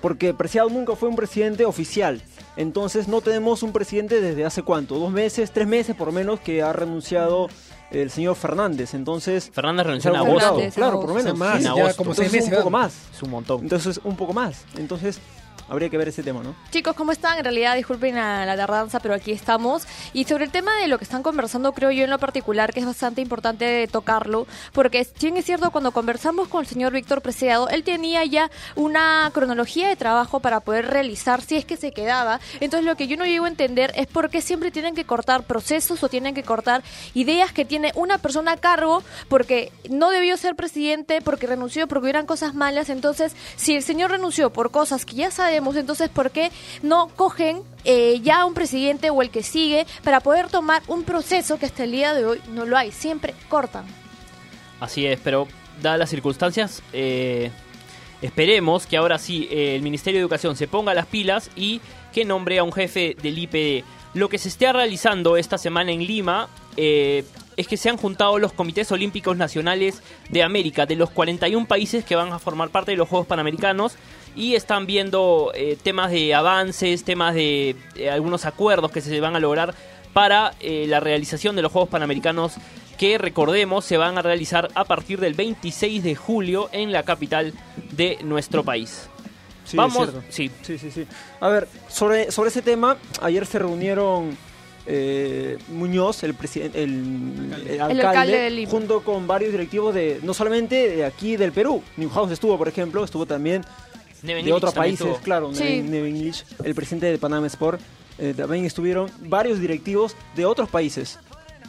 porque 0.00 0.34
Preciado 0.34 0.68
nunca 0.68 0.96
fue 0.96 1.08
un 1.08 1.16
presidente 1.16 1.64
oficial. 1.64 2.22
Entonces 2.56 3.08
no 3.08 3.20
tenemos 3.20 3.62
un 3.62 3.72
presidente 3.72 4.20
desde 4.20 4.44
hace 4.44 4.62
cuánto, 4.62 4.98
dos 4.98 5.10
meses, 5.10 5.50
tres 5.50 5.66
meses 5.66 5.96
por 5.96 6.08
lo 6.08 6.12
menos 6.12 6.40
que 6.40 6.62
ha 6.62 6.72
renunciado 6.72 7.48
el 7.90 8.10
señor 8.10 8.34
Fernández. 8.36 8.94
Entonces. 8.94 9.50
Fernández 9.52 9.86
renunció 9.86 10.10
en 10.10 10.16
algo 10.16 10.38
agosto. 10.40 10.60
Claro, 10.74 10.94
en 10.94 11.00
por 11.00 11.08
lo 11.10 11.14
menos. 11.14 11.38
Más, 11.38 11.58
sí. 11.58 11.64
ya 11.64 11.74
ya 11.74 11.94
como 11.94 12.10
Entonces, 12.10 12.16
seis 12.30 12.32
meses. 12.32 12.48
un 12.50 12.56
poco 12.58 12.70
más. 12.70 12.94
Es 13.14 13.22
un 13.22 13.30
montón. 13.30 13.60
Entonces 13.62 14.00
un 14.04 14.16
poco 14.16 14.32
más. 14.32 14.64
Entonces 14.76 15.18
habría 15.68 15.88
que 15.88 15.98
ver 15.98 16.08
ese 16.08 16.22
tema, 16.22 16.42
¿no? 16.42 16.54
Chicos, 16.70 16.94
¿cómo 16.94 17.12
están? 17.12 17.38
En 17.38 17.44
realidad, 17.44 17.76
disculpen 17.76 18.14
la, 18.14 18.44
la 18.46 18.56
tardanza, 18.56 19.00
pero 19.00 19.14
aquí 19.14 19.32
estamos. 19.32 19.86
Y 20.12 20.24
sobre 20.24 20.44
el 20.44 20.50
tema 20.50 20.74
de 20.76 20.88
lo 20.88 20.98
que 20.98 21.04
están 21.04 21.22
conversando, 21.22 21.72
creo 21.72 21.90
yo 21.90 22.04
en 22.04 22.10
lo 22.10 22.18
particular 22.18 22.72
que 22.72 22.80
es 22.80 22.86
bastante 22.86 23.20
importante 23.20 23.86
tocarlo, 23.88 24.46
porque 24.72 25.04
si 25.04 25.26
bien 25.26 25.36
es 25.36 25.44
cierto, 25.44 25.70
cuando 25.70 25.92
conversamos 25.92 26.48
con 26.48 26.62
el 26.62 26.66
señor 26.66 26.92
Víctor 26.92 27.22
Preciado, 27.22 27.68
él 27.68 27.84
tenía 27.84 28.24
ya 28.24 28.50
una 28.74 29.30
cronología 29.32 29.88
de 29.88 29.96
trabajo 29.96 30.40
para 30.40 30.60
poder 30.60 30.86
realizar 30.86 31.40
si 31.42 31.56
es 31.56 31.64
que 31.64 31.76
se 31.76 31.92
quedaba. 31.92 32.40
Entonces, 32.60 32.86
lo 32.86 32.96
que 32.96 33.06
yo 33.06 33.16
no 33.16 33.24
llego 33.24 33.46
a 33.46 33.48
entender 33.48 33.92
es 33.96 34.06
por 34.06 34.30
qué 34.30 34.40
siempre 34.40 34.70
tienen 34.70 34.94
que 34.94 35.04
cortar 35.04 35.44
procesos 35.44 36.02
o 36.02 36.08
tienen 36.08 36.34
que 36.34 36.42
cortar 36.42 36.82
ideas 37.14 37.52
que 37.52 37.64
tiene 37.64 37.92
una 37.94 38.18
persona 38.18 38.52
a 38.52 38.56
cargo, 38.56 39.02
porque 39.28 39.72
no 39.88 40.10
debió 40.10 40.36
ser 40.36 40.54
presidente, 40.54 41.20
porque 41.22 41.46
renunció, 41.46 41.86
porque 41.86 42.04
hubieran 42.04 42.26
cosas 42.26 42.54
malas. 42.54 42.88
Entonces, 42.88 43.34
si 43.56 43.76
el 43.76 43.82
señor 43.82 44.10
renunció 44.10 44.50
por 44.50 44.70
cosas 44.70 45.04
que 45.04 45.16
ya 45.16 45.30
entonces, 45.56 46.08
¿por 46.08 46.30
qué 46.30 46.50
no 46.82 47.08
cogen 47.08 47.62
eh, 47.84 48.20
ya 48.22 48.44
un 48.44 48.54
presidente 48.54 49.10
o 49.10 49.22
el 49.22 49.30
que 49.30 49.42
sigue 49.42 49.86
para 50.02 50.20
poder 50.20 50.48
tomar 50.48 50.82
un 50.88 51.04
proceso 51.04 51.58
que 51.58 51.66
hasta 51.66 51.84
el 51.84 51.92
día 51.92 52.14
de 52.14 52.24
hoy 52.24 52.40
no 52.48 52.64
lo 52.64 52.76
hay? 52.76 52.92
Siempre 52.92 53.34
cortan. 53.48 53.84
Así 54.80 55.06
es, 55.06 55.18
pero 55.22 55.48
dadas 55.80 55.98
las 55.98 56.10
circunstancias, 56.10 56.82
eh, 56.92 57.50
esperemos 58.22 58.86
que 58.86 58.96
ahora 58.96 59.18
sí 59.18 59.48
eh, 59.50 59.76
el 59.76 59.82
Ministerio 59.82 60.18
de 60.18 60.22
Educación 60.22 60.56
se 60.56 60.68
ponga 60.68 60.94
las 60.94 61.06
pilas 61.06 61.50
y 61.56 61.80
que 62.12 62.24
nombre 62.24 62.58
a 62.58 62.64
un 62.64 62.72
jefe 62.72 63.16
del 63.20 63.38
IPD. 63.38 63.84
Lo 64.14 64.28
que 64.28 64.38
se 64.38 64.48
esté 64.48 64.72
realizando 64.72 65.36
esta 65.36 65.58
semana 65.58 65.90
en 65.90 66.06
Lima 66.06 66.48
eh, 66.76 67.24
es 67.56 67.66
que 67.66 67.76
se 67.76 67.90
han 67.90 67.96
juntado 67.96 68.38
los 68.38 68.52
comités 68.52 68.90
olímpicos 68.92 69.36
nacionales 69.36 70.02
de 70.28 70.42
América, 70.42 70.86
de 70.86 70.96
los 70.96 71.10
41 71.10 71.66
países 71.66 72.04
que 72.04 72.14
van 72.14 72.32
a 72.32 72.38
formar 72.38 72.70
parte 72.70 72.92
de 72.92 72.96
los 72.96 73.08
Juegos 73.08 73.26
Panamericanos, 73.26 73.96
y 74.36 74.54
están 74.54 74.86
viendo 74.86 75.52
eh, 75.54 75.76
temas 75.82 76.10
de 76.10 76.34
avances, 76.34 77.04
temas 77.04 77.34
de 77.34 77.76
eh, 77.96 78.10
algunos 78.10 78.44
acuerdos 78.44 78.90
que 78.90 79.00
se 79.00 79.20
van 79.20 79.36
a 79.36 79.40
lograr 79.40 79.74
para 80.12 80.54
eh, 80.60 80.86
la 80.88 81.00
realización 81.00 81.56
de 81.56 81.62
los 81.62 81.72
Juegos 81.72 81.90
Panamericanos 81.90 82.54
que 82.98 83.18
recordemos 83.18 83.84
se 83.84 83.96
van 83.96 84.16
a 84.18 84.22
realizar 84.22 84.70
a 84.74 84.84
partir 84.84 85.18
del 85.20 85.34
26 85.34 86.02
de 86.02 86.14
julio 86.14 86.68
en 86.72 86.92
la 86.92 87.02
capital 87.02 87.52
de 87.92 88.18
nuestro 88.22 88.62
país. 88.62 89.08
Sí, 89.64 89.76
Vamos, 89.76 90.10
sí, 90.28 90.50
Sí, 90.62 90.78
sí, 90.78 90.90
sí. 90.90 91.06
A 91.40 91.48
ver, 91.48 91.66
sobre, 91.88 92.30
sobre 92.30 92.50
ese 92.50 92.62
tema, 92.62 92.96
ayer 93.20 93.46
se 93.46 93.58
reunieron 93.58 94.36
eh, 94.86 95.58
Muñoz, 95.68 96.22
el, 96.22 96.34
presidente, 96.34 96.82
el, 96.82 97.52
el 97.66 97.80
alcalde, 97.80 98.02
alcalde 98.02 98.38
de 98.38 98.50
Lima. 98.50 98.70
junto 98.70 99.02
con 99.02 99.26
varios 99.26 99.52
directivos 99.52 99.94
de, 99.94 100.20
no 100.22 100.34
solamente 100.34 100.96
de 100.96 101.04
aquí 101.04 101.36
del 101.36 101.52
Perú, 101.52 101.82
Newhouse 101.96 102.32
estuvo, 102.32 102.58
por 102.58 102.68
ejemplo, 102.68 103.02
estuvo 103.02 103.24
también 103.24 103.64
Neven 104.24 104.44
de 104.44 104.50
Illich 104.50 104.54
otros 104.56 104.74
países, 104.74 105.06
estuvo. 105.06 105.22
claro, 105.22 105.54
Sí. 105.54 105.62
Nevin, 105.64 105.90
Nevin 105.90 106.16
Illich, 106.16 106.44
el 106.64 106.74
presidente 106.74 107.06
de 107.06 107.18
Panama 107.18 107.46
Sport, 107.46 107.80
eh, 108.18 108.34
también 108.36 108.64
estuvieron 108.64 109.10
varios 109.20 109.60
directivos 109.60 110.16
de 110.34 110.46
otros 110.46 110.68
países 110.68 111.18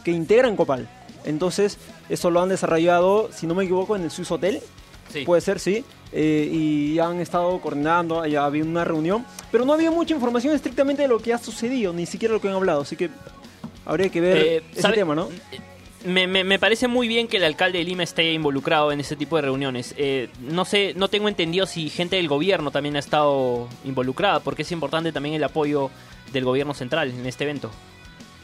que 0.04 0.10
integran 0.10 0.56
Copal. 0.56 0.88
Entonces, 1.24 1.78
eso 2.08 2.30
lo 2.30 2.40
han 2.40 2.48
desarrollado, 2.48 3.30
si 3.32 3.46
no 3.46 3.54
me 3.54 3.64
equivoco, 3.64 3.96
en 3.96 4.02
el 4.04 4.10
Swiss 4.10 4.30
Hotel, 4.30 4.60
Sí. 5.12 5.24
puede 5.24 5.40
ser, 5.40 5.60
sí. 5.60 5.84
eh, 6.12 6.48
y 6.50 6.98
han 7.00 7.20
estado 7.20 7.60
coordinando, 7.60 8.24
ya 8.26 8.44
había 8.44 8.62
una 8.62 8.84
reunión, 8.84 9.26
pero 9.50 9.64
no 9.64 9.72
había 9.72 9.90
mucha 9.90 10.14
información 10.14 10.54
estrictamente 10.54 11.02
de 11.02 11.08
lo 11.08 11.18
que 11.18 11.32
ha 11.34 11.38
sucedido, 11.38 11.92
ni 11.92 12.06
siquiera 12.06 12.32
lo 12.32 12.40
que 12.40 12.48
han 12.48 12.54
hablado, 12.54 12.82
así 12.82 12.96
que 12.96 13.10
habría 13.84 14.08
que 14.08 14.20
ver 14.20 14.36
Eh, 14.38 14.62
ese 14.72 14.82
¿sabe- 14.82 14.94
tema, 14.94 15.14
¿no? 15.16 15.28
Me, 16.06 16.26
me- 16.26 16.44
me 16.44 16.58
parece 16.58 16.86
muy 16.88 17.08
bien 17.08 17.26
que 17.26 17.38
el 17.38 17.44
alcalde 17.44 17.78
de 17.78 17.84
Lima 17.84 18.02
esté 18.04 18.32
involucrado 18.32 18.92
en 18.92 19.00
ese 19.00 19.16
tipo 19.16 19.36
de 19.36 19.42
reuniones. 19.42 19.94
Eh, 19.98 20.28
no 20.40 20.64
sé, 20.64 20.94
no 20.96 21.08
tengo 21.08 21.28
entendido 21.28 21.66
si 21.66 21.88
gente 21.90 22.16
del 22.16 22.28
gobierno 22.28 22.70
también 22.70 22.96
ha 22.96 23.00
estado 23.00 23.68
involucrada, 23.84 24.40
porque 24.40 24.62
es 24.62 24.70
importante 24.72 25.10
también 25.12 25.34
el 25.34 25.42
apoyo 25.44 25.90
del 26.32 26.44
gobierno 26.44 26.74
central 26.74 27.10
en 27.10 27.26
este 27.26 27.44
evento. 27.44 27.70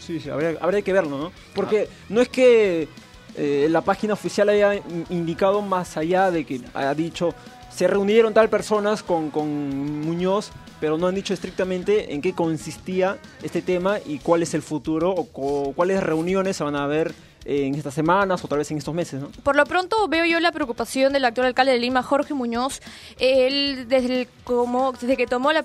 Sí, 0.00 0.18
sí, 0.18 0.28
habría, 0.30 0.56
habría 0.60 0.82
que 0.82 0.92
verlo, 0.92 1.16
¿no? 1.18 1.32
Porque 1.54 1.88
no 2.08 2.20
es 2.20 2.28
que 2.28 2.88
eh, 3.36 3.68
la 3.70 3.82
página 3.82 4.14
oficial 4.14 4.48
haya 4.48 4.74
in- 4.74 5.06
indicado 5.10 5.62
más 5.62 5.96
allá 5.96 6.30
de 6.32 6.44
que 6.44 6.60
haya 6.74 6.94
dicho 6.94 7.32
se 7.70 7.86
reunieron 7.86 8.34
tal 8.34 8.50
personas 8.50 9.02
con, 9.02 9.30
con 9.30 10.00
Muñoz, 10.02 10.50
pero 10.80 10.98
no 10.98 11.06
han 11.06 11.14
dicho 11.14 11.32
estrictamente 11.32 12.12
en 12.12 12.20
qué 12.20 12.34
consistía 12.34 13.18
este 13.42 13.62
tema 13.62 13.98
y 14.04 14.18
cuál 14.18 14.42
es 14.42 14.52
el 14.52 14.60
futuro 14.62 15.10
o 15.10 15.72
cuáles 15.72 16.02
reuniones 16.02 16.56
se 16.56 16.64
van 16.64 16.76
a 16.76 16.86
ver 16.86 17.14
en 17.44 17.74
estas 17.74 17.94
semanas 17.94 18.44
o 18.44 18.48
tal 18.48 18.58
vez 18.58 18.70
en 18.70 18.78
estos 18.78 18.94
meses, 18.94 19.20
¿no? 19.20 19.28
Por 19.42 19.56
lo 19.56 19.64
pronto 19.64 20.06
veo 20.08 20.24
yo 20.24 20.38
la 20.40 20.52
preocupación 20.52 21.12
del 21.12 21.24
actual 21.24 21.48
alcalde 21.48 21.72
de 21.72 21.78
Lima, 21.78 22.02
Jorge 22.02 22.34
Muñoz. 22.34 22.80
Él 23.18 23.86
desde, 23.88 24.20
el- 24.22 24.28
como, 24.44 24.92
desde 24.92 25.16
que 25.16 25.26
tomó 25.26 25.52
la, 25.52 25.62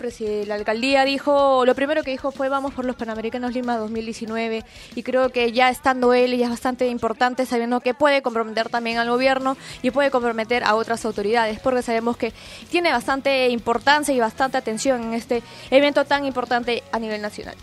la 0.48 0.56
alcaldía 0.56 1.06
dijo, 1.06 1.66
lo 1.66 1.76
primero 1.76 2.04
que 2.04 2.12
dijo 2.12 2.32
fue 2.32 2.50
vamos 2.50 2.74
por 2.74 2.86
los 2.86 2.96
Panamericanos 2.96 3.54
Lima 3.54 3.78
2019 3.78 4.64
y 4.96 5.04
creo 5.04 5.30
que 5.30 5.52
ya 5.52 5.70
estando 5.70 6.14
él 6.14 6.36
ya 6.38 6.46
es 6.46 6.50
bastante 6.52 6.88
importante 6.88 7.46
sabiendo 7.46 7.80
que 7.80 7.94
puede 7.94 8.22
comprometer 8.22 8.70
también 8.70 8.98
al 8.98 9.10
gobierno 9.10 9.58
y 9.82 9.92
puede 9.92 10.12
comprometer 10.12 10.64
a 10.64 10.76
otras 10.76 11.06
autoridades 11.06 11.60
porque 11.60 11.82
sabemos 11.82 12.18
que 12.18 12.34
tiene 12.72 12.92
bastante 12.92 13.50
importancia 13.50 14.14
y 14.14 14.20
bastante 14.20 14.58
atención 14.58 15.04
en 15.04 15.14
este 15.14 15.42
evento 15.72 16.06
tan 16.06 16.26
importante 16.26 16.84
a 16.92 17.00
nivel 17.00 17.22
nacional. 17.22 17.56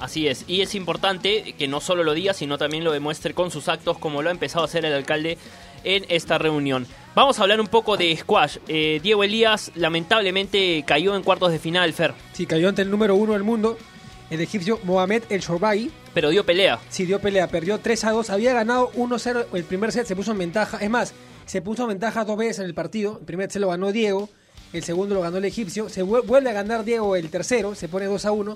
Así 0.00 0.26
es, 0.28 0.44
y 0.48 0.62
es 0.62 0.74
importante 0.74 1.54
que 1.58 1.68
no 1.68 1.80
solo 1.80 2.02
lo 2.02 2.14
diga, 2.14 2.32
sino 2.32 2.56
también 2.56 2.84
lo 2.84 2.90
demuestre 2.92 3.34
con 3.34 3.50
sus 3.50 3.68
actos, 3.68 3.98
como 3.98 4.22
lo 4.22 4.30
ha 4.30 4.32
empezado 4.32 4.62
a 4.62 4.66
hacer 4.66 4.84
el 4.86 4.94
alcalde 4.94 5.36
en 5.84 6.06
esta 6.08 6.38
reunión. 6.38 6.86
Vamos 7.14 7.38
a 7.38 7.42
hablar 7.42 7.60
un 7.60 7.66
poco 7.66 7.96
de 7.98 8.16
squash. 8.16 8.56
Eh, 8.68 9.00
Diego 9.02 9.24
Elías 9.24 9.70
lamentablemente 9.74 10.82
cayó 10.86 11.14
en 11.16 11.22
cuartos 11.22 11.52
de 11.52 11.58
final, 11.58 11.92
Fer, 11.92 12.14
Sí, 12.32 12.46
cayó 12.46 12.68
ante 12.68 12.82
el 12.82 12.90
número 12.90 13.14
uno 13.14 13.34
del 13.34 13.42
mundo, 13.42 13.76
el 14.30 14.40
egipcio 14.40 14.80
Mohamed 14.84 15.24
El 15.28 15.40
Shorbai. 15.40 15.90
pero 16.14 16.30
dio 16.30 16.44
pelea. 16.46 16.78
Sí, 16.88 17.04
dio 17.04 17.20
pelea, 17.20 17.48
perdió 17.48 17.78
3 17.78 18.04
a 18.04 18.10
2. 18.12 18.30
Había 18.30 18.54
ganado 18.54 18.90
1-0 18.94 19.46
el 19.52 19.64
primer 19.64 19.92
set, 19.92 20.06
se 20.06 20.16
puso 20.16 20.32
en 20.32 20.38
ventaja. 20.38 20.78
Es 20.78 20.88
más, 20.90 21.12
se 21.46 21.60
puso 21.62 21.82
en 21.82 21.88
ventaja 21.90 22.24
dos 22.24 22.36
veces 22.38 22.60
en 22.60 22.64
el 22.66 22.74
partido. 22.74 23.18
El 23.20 23.26
primer 23.26 23.50
set 23.50 23.60
lo 23.60 23.68
ganó 23.68 23.92
Diego, 23.92 24.28
el 24.72 24.82
segundo 24.82 25.14
lo 25.14 25.20
ganó 25.20 25.36
el 25.38 25.44
egipcio. 25.44 25.88
Se 25.88 26.02
vuel- 26.04 26.24
vuelve 26.24 26.48
a 26.50 26.54
ganar 26.54 26.84
Diego 26.84 27.16
el 27.16 27.28
tercero, 27.28 27.74
se 27.74 27.88
pone 27.88 28.06
2 28.06 28.24
a 28.24 28.32
1. 28.32 28.54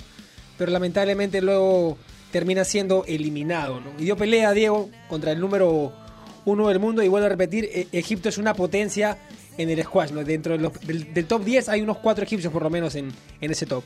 Pero 0.59 0.71
lamentablemente 0.73 1.41
luego 1.41 1.99
termina 2.31 2.65
siendo 2.65 3.05
eliminado. 3.07 3.81
¿no? 3.81 3.91
Y 3.99 4.05
dio 4.05 4.17
pelea 4.17 4.53
Diego 4.53 4.91
contra 5.09 5.33
el 5.33 5.41
número 5.41 5.93
uno 6.45 6.69
del 6.69 6.79
mundo. 6.79 7.03
Y 7.03 7.09
vuelvo 7.09 7.27
a 7.27 7.31
repetir, 7.31 7.69
e- 7.73 7.89
Egipto 7.93 8.29
es 8.29 8.39
una 8.39 8.55
potencia 8.55 9.19
en 9.59 9.71
el 9.71 9.83
squash. 9.83 10.11
¿no? 10.13 10.23
Dentro 10.25 10.53
de 10.57 10.59
los- 10.63 10.81
del, 10.81 11.13
del 11.15 11.27
top 11.27 11.45
10 11.45 11.69
hay 11.69 11.81
unos 11.81 11.99
4 11.99 12.25
egipcios 12.25 12.53
por 12.53 12.63
lo 12.63 12.71
menos 12.71 12.95
en, 12.95 13.13
en 13.41 13.51
ese 13.51 13.67
top. 13.67 13.85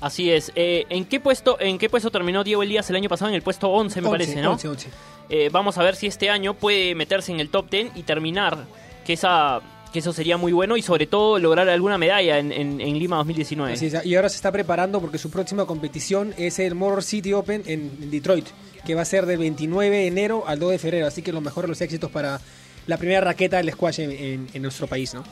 Así 0.00 0.30
es. 0.30 0.50
Eh, 0.54 0.86
¿en, 0.88 1.04
qué 1.04 1.20
puesto, 1.20 1.60
¿En 1.60 1.76
qué 1.78 1.90
puesto 1.90 2.10
terminó 2.10 2.42
Diego 2.42 2.62
Elías 2.62 2.88
el 2.88 2.96
año 2.96 3.08
pasado? 3.10 3.28
En 3.28 3.34
el 3.34 3.42
puesto 3.42 3.68
11, 3.68 4.00
me 4.00 4.08
11, 4.08 4.18
parece, 4.18 4.40
¿no? 4.42 4.52
11, 4.52 4.68
11. 4.68 4.88
Eh, 5.28 5.48
vamos 5.52 5.76
a 5.78 5.82
ver 5.82 5.94
si 5.94 6.06
este 6.06 6.30
año 6.30 6.54
puede 6.54 6.94
meterse 6.94 7.32
en 7.32 7.38
el 7.40 7.50
top 7.50 7.68
10 7.70 7.92
y 7.96 8.02
terminar, 8.04 8.64
que, 9.04 9.12
esa, 9.12 9.60
que 9.92 9.98
eso 10.00 10.12
sería 10.12 10.36
muy 10.36 10.52
bueno 10.52 10.76
y 10.76 10.82
sobre 10.82 11.06
todo 11.06 11.38
lograr 11.38 11.68
alguna 11.68 11.98
medalla 11.98 12.38
en, 12.38 12.52
en- 12.52 12.80
en 12.80 12.98
Lima 12.98 13.16
2019. 13.16 13.72
Así 13.74 13.86
es, 13.86 14.04
y 14.06 14.14
ahora 14.14 14.28
se 14.28 14.36
está 14.36 14.52
preparando 14.52 15.00
porque 15.00 15.18
su 15.18 15.30
próxima 15.30 15.66
competición 15.66 16.34
es 16.38 16.58
el 16.58 16.74
Motor 16.74 17.02
City 17.02 17.32
Open 17.32 17.62
en, 17.66 18.10
Detroit, 18.10 18.46
que 18.86 18.94
va 18.94 19.02
a 19.02 19.04
ser 19.04 19.26
del 19.26 19.38
29 19.38 19.96
de 19.96 20.06
enero 20.06 20.44
al 20.46 20.58
2 20.58 20.70
de 20.72 20.78
febrero. 20.78 21.06
Así 21.06 21.22
que 21.22 21.32
lo 21.32 21.40
mejor 21.40 21.64
de 21.64 21.68
los 21.68 21.80
éxitos 21.80 22.10
para 22.10 22.40
la 22.86 22.96
primera 22.96 23.20
raqueta 23.20 23.56
del 23.58 23.70
squash 23.72 24.00
en, 24.00 24.10
en- 24.12 24.48
en 24.52 24.62
nuestro 24.62 24.86
país, 24.86 25.12
¿no? 25.14 25.24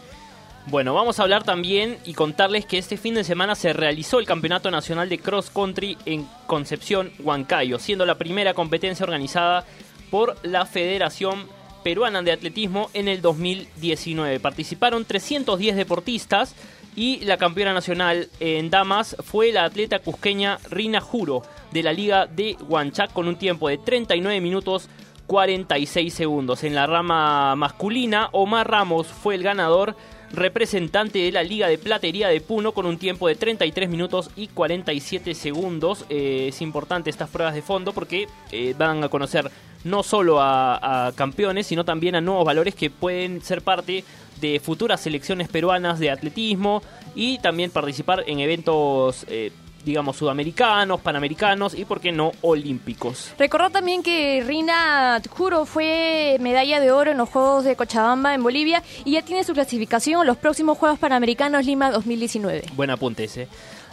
Bueno, 0.66 0.92
vamos 0.92 1.18
a 1.18 1.22
hablar 1.22 1.44
también 1.44 1.96
y 2.04 2.12
contarles 2.12 2.66
que 2.66 2.76
este 2.76 2.98
fin 2.98 3.14
de 3.14 3.24
semana 3.24 3.54
se 3.54 3.72
realizó 3.72 4.18
el 4.18 4.26
Campeonato 4.26 4.70
Nacional 4.70 5.08
de 5.08 5.18
Cross 5.18 5.48
Country 5.50 5.96
en 6.04 6.26
Concepción, 6.46 7.10
Huancayo, 7.20 7.78
siendo 7.78 8.04
la 8.04 8.16
primera 8.18 8.52
competencia 8.52 9.04
organizada 9.04 9.64
por 10.10 10.36
la 10.42 10.66
Federación 10.66 11.46
Peruana 11.88 12.20
de 12.20 12.32
Atletismo 12.32 12.90
en 12.92 13.08
el 13.08 13.22
2019. 13.22 14.40
Participaron 14.40 15.06
310 15.06 15.74
deportistas 15.74 16.54
y 16.94 17.20
la 17.24 17.38
campeona 17.38 17.72
nacional 17.72 18.28
en 18.40 18.68
damas 18.68 19.16
fue 19.24 19.52
la 19.52 19.64
atleta 19.64 20.00
cusqueña 20.00 20.58
Rina 20.68 21.00
Juro 21.00 21.40
de 21.72 21.82
la 21.82 21.94
Liga 21.94 22.26
de 22.26 22.58
Huanchac 22.68 23.10
con 23.14 23.26
un 23.26 23.36
tiempo 23.36 23.70
de 23.70 23.78
39 23.78 24.38
minutos 24.42 24.90
46 25.28 26.12
segundos. 26.12 26.62
En 26.62 26.74
la 26.74 26.86
rama 26.86 27.56
masculina, 27.56 28.28
Omar 28.32 28.70
Ramos 28.70 29.06
fue 29.06 29.36
el 29.36 29.42
ganador 29.42 29.96
representante 30.32 31.18
de 31.18 31.32
la 31.32 31.42
Liga 31.42 31.68
de 31.68 31.78
Platería 31.78 32.28
de 32.28 32.40
Puno 32.40 32.72
con 32.72 32.86
un 32.86 32.98
tiempo 32.98 33.28
de 33.28 33.34
33 33.34 33.88
minutos 33.88 34.30
y 34.36 34.48
47 34.48 35.34
segundos. 35.34 36.04
Eh, 36.08 36.46
es 36.48 36.60
importante 36.62 37.10
estas 37.10 37.30
pruebas 37.30 37.54
de 37.54 37.62
fondo 37.62 37.92
porque 37.92 38.26
eh, 38.52 38.74
van 38.76 39.04
a 39.04 39.08
conocer 39.08 39.50
no 39.84 40.02
solo 40.02 40.40
a, 40.40 41.06
a 41.06 41.12
campeones, 41.12 41.66
sino 41.66 41.84
también 41.84 42.14
a 42.14 42.20
nuevos 42.20 42.44
valores 42.44 42.74
que 42.74 42.90
pueden 42.90 43.42
ser 43.42 43.62
parte 43.62 44.04
de 44.40 44.60
futuras 44.60 45.00
selecciones 45.00 45.48
peruanas 45.48 45.98
de 45.98 46.10
atletismo 46.10 46.82
y 47.14 47.38
también 47.38 47.70
participar 47.70 48.24
en 48.26 48.40
eventos, 48.40 49.24
eh, 49.28 49.50
digamos, 49.84 50.16
sudamericanos, 50.16 51.00
panamericanos 51.00 51.74
y, 51.74 51.84
por 51.84 52.00
qué 52.00 52.12
no, 52.12 52.32
olímpicos. 52.42 53.32
Recordar 53.38 53.70
también 53.70 54.02
que 54.02 54.42
Rina 54.46 55.20
Juro 55.30 55.66
fue 55.66 56.36
medalla 56.40 56.80
de 56.80 56.90
oro 56.90 57.10
en 57.10 57.18
los 57.18 57.28
Juegos 57.28 57.64
de 57.64 57.76
Cochabamba 57.76 58.34
en 58.34 58.42
Bolivia 58.42 58.82
y 59.04 59.12
ya 59.12 59.22
tiene 59.22 59.44
su 59.44 59.54
clasificación 59.54 60.20
en 60.22 60.26
los 60.26 60.36
próximos 60.36 60.78
Juegos 60.78 60.98
Panamericanos 60.98 61.64
Lima 61.64 61.90
2019. 61.90 62.64
Buen 62.74 62.90
apunte 62.90 63.24
ese. 63.24 63.48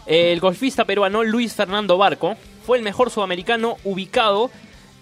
El 0.06 0.40
golfista 0.40 0.86
peruano 0.86 1.24
Luis 1.24 1.54
Fernando 1.54 1.98
Barco 1.98 2.36
fue 2.66 2.78
el 2.78 2.84
mejor 2.84 3.10
sudamericano 3.10 3.78
ubicado, 3.84 4.52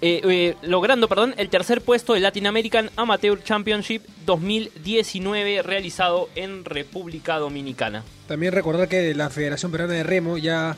eh, 0.06 0.22
eh, 0.26 0.56
logrando 0.62 1.08
perdón, 1.08 1.34
el 1.38 1.50
tercer 1.50 1.82
puesto 1.82 2.14
del 2.14 2.24
Latin 2.24 2.46
American 2.48 2.90
Amateur 2.98 3.42
Championship 3.44 4.04
2019 4.26 5.62
realizado 5.62 6.30
en 6.36 6.66
República 6.66 7.38
Dominicana. 7.38 8.04
También 8.28 8.52
recordar 8.54 8.88
que 8.88 9.14
la 9.16 9.30
Federación 9.30 9.72
Peruana 9.72 9.94
de 9.94 10.04
Remo 10.04 10.38
ya, 10.38 10.76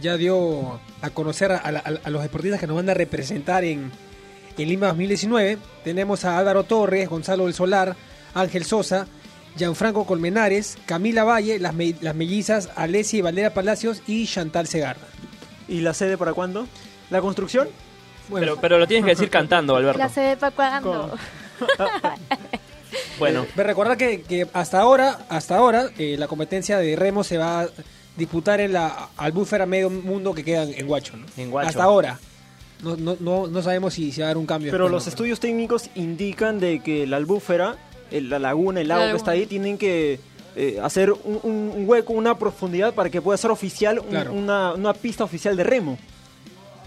ya 0.00 0.16
dio 0.16 0.80
a 1.00 1.10
conocer 1.10 1.52
a, 1.52 1.70
la- 1.72 1.80
a 2.02 2.10
los 2.10 2.22
deportistas 2.22 2.60
que 2.60 2.66
nos 2.66 2.76
van 2.76 2.90
a 2.90 2.94
representar 2.94 3.64
en, 3.64 3.90
en 4.56 4.68
Lima 4.68 4.88
2019. 4.88 5.58
Tenemos 5.84 6.24
a 6.24 6.38
Álvaro 6.38 6.64
Torres, 6.64 7.08
Gonzalo 7.08 7.44
del 7.46 7.54
Solar, 7.54 7.96
Ángel 8.34 8.64
Sosa, 8.64 9.06
Gianfranco 9.56 10.04
Colmenares, 10.06 10.76
Camila 10.86 11.24
Valle, 11.24 11.58
las, 11.58 11.74
me- 11.74 11.94
las 12.00 12.14
mellizas 12.14 12.70
Alessia 12.76 13.18
y 13.18 13.22
Valera 13.22 13.54
Palacios 13.54 14.02
y 14.06 14.26
Chantal 14.26 14.66
Segarra. 14.66 15.06
¿Y 15.68 15.80
la 15.80 15.94
sede 15.94 16.16
para 16.18 16.32
cuándo? 16.32 16.66
¿La 17.10 17.20
construcción? 17.20 17.68
Bueno, 18.28 18.46
Pero, 18.46 18.60
pero 18.60 18.78
lo 18.78 18.86
tienes 18.86 19.04
que 19.04 19.10
decir 19.12 19.30
cantando, 19.30 19.74
Alberto. 19.76 19.98
¿La 19.98 20.08
sede 20.08 20.36
para 20.36 20.54
cuándo? 20.54 21.16
Bueno, 23.18 23.46
Me 23.56 23.62
recordar 23.64 23.96
que, 23.96 24.22
que 24.22 24.46
hasta 24.52 24.80
ahora, 24.80 25.18
hasta 25.28 25.56
ahora, 25.56 25.90
eh, 25.98 26.16
la 26.18 26.26
competencia 26.28 26.78
de 26.78 26.94
remo 26.96 27.24
se 27.24 27.36
va 27.36 27.62
a 27.62 27.68
disputar 28.16 28.60
en 28.60 28.72
la 28.72 29.08
albúfera 29.16 29.66
medio 29.66 29.90
mundo 29.90 30.32
que 30.34 30.44
queda 30.44 30.62
en 30.64 30.86
Guacho, 30.86 31.16
¿no? 31.16 31.26
En 31.36 31.52
Huacho. 31.52 31.68
Hasta 31.68 31.82
ahora. 31.84 32.18
No, 32.82 32.96
no, 32.96 33.16
no, 33.20 33.46
no 33.48 33.62
sabemos 33.62 33.94
si 33.94 34.12
se 34.12 34.22
va 34.22 34.26
a 34.26 34.30
dar 34.30 34.36
un 34.38 34.46
cambio. 34.46 34.70
Pero 34.70 34.88
los 34.88 35.06
¿no? 35.06 35.10
estudios 35.10 35.40
técnicos 35.40 35.90
indican 35.96 36.60
de 36.60 36.80
que 36.80 37.06
la 37.06 37.16
albúfera, 37.16 37.76
el- 38.10 38.30
la 38.30 38.38
laguna, 38.38 38.80
el 38.80 38.88
lago 38.88 39.04
La 39.04 39.10
que 39.10 39.16
está 39.16 39.32
ahí, 39.32 39.46
tienen 39.46 39.78
que 39.78 40.20
eh, 40.56 40.78
hacer 40.82 41.12
un, 41.12 41.40
un- 41.42 41.72
un 41.76 41.88
hueco, 41.88 42.12
una 42.12 42.38
profundidad 42.38 42.94
para 42.94 43.10
que 43.10 43.20
pueda 43.20 43.36
ser 43.36 43.50
oficial, 43.50 43.98
un- 43.98 44.06
Claro. 44.06 44.32
una, 44.32 44.72
una 44.74 44.94
pista 44.94 45.24
oficial 45.24 45.56
de 45.56 45.64
remo. 45.64 45.98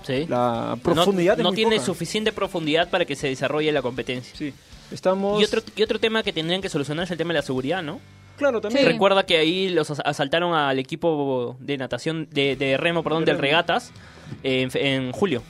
Sí. 0.03 0.25
La 0.27 0.71
No, 0.75 0.77
profundidad 0.77 1.37
no 1.37 1.49
muy 1.49 1.55
tiene 1.55 1.75
poca. 1.77 1.85
suficiente 1.85 2.31
profundidad 2.31 2.89
para 2.89 3.05
que 3.05 3.15
se 3.15 3.27
desarrolle 3.27 3.71
la 3.71 3.81
competencia. 3.81 4.35
Sí. 4.35 4.53
Estamos... 4.91 5.39
Y 5.41 5.45
otro, 5.45 5.61
y 5.75 5.83
otro 5.83 5.99
tema 5.99 6.21
que 6.23 6.33
tendrían 6.33 6.61
que 6.61 6.69
solucionar 6.69 7.05
es 7.05 7.11
el 7.11 7.17
tema 7.17 7.29
de 7.33 7.39
la 7.39 7.43
seguridad, 7.45 7.81
¿no? 7.81 7.99
Claro, 8.37 8.59
también. 8.59 8.85
Sí. 8.85 8.91
Recuerda 8.91 9.25
que 9.25 9.37
ahí 9.37 9.69
los 9.69 9.89
as- 9.91 10.01
asaltaron 10.03 10.53
al 10.53 10.79
equipo 10.79 11.55
de 11.59 11.77
natación, 11.77 12.27
de, 12.31 12.55
de 12.55 12.75
remo, 12.77 13.03
perdón, 13.03 13.23
De 13.23 13.31
del 13.31 13.37
remo. 13.37 13.41
regatas 13.51 13.91
en, 14.43 14.69
en 14.73 15.11
julio. 15.11 15.43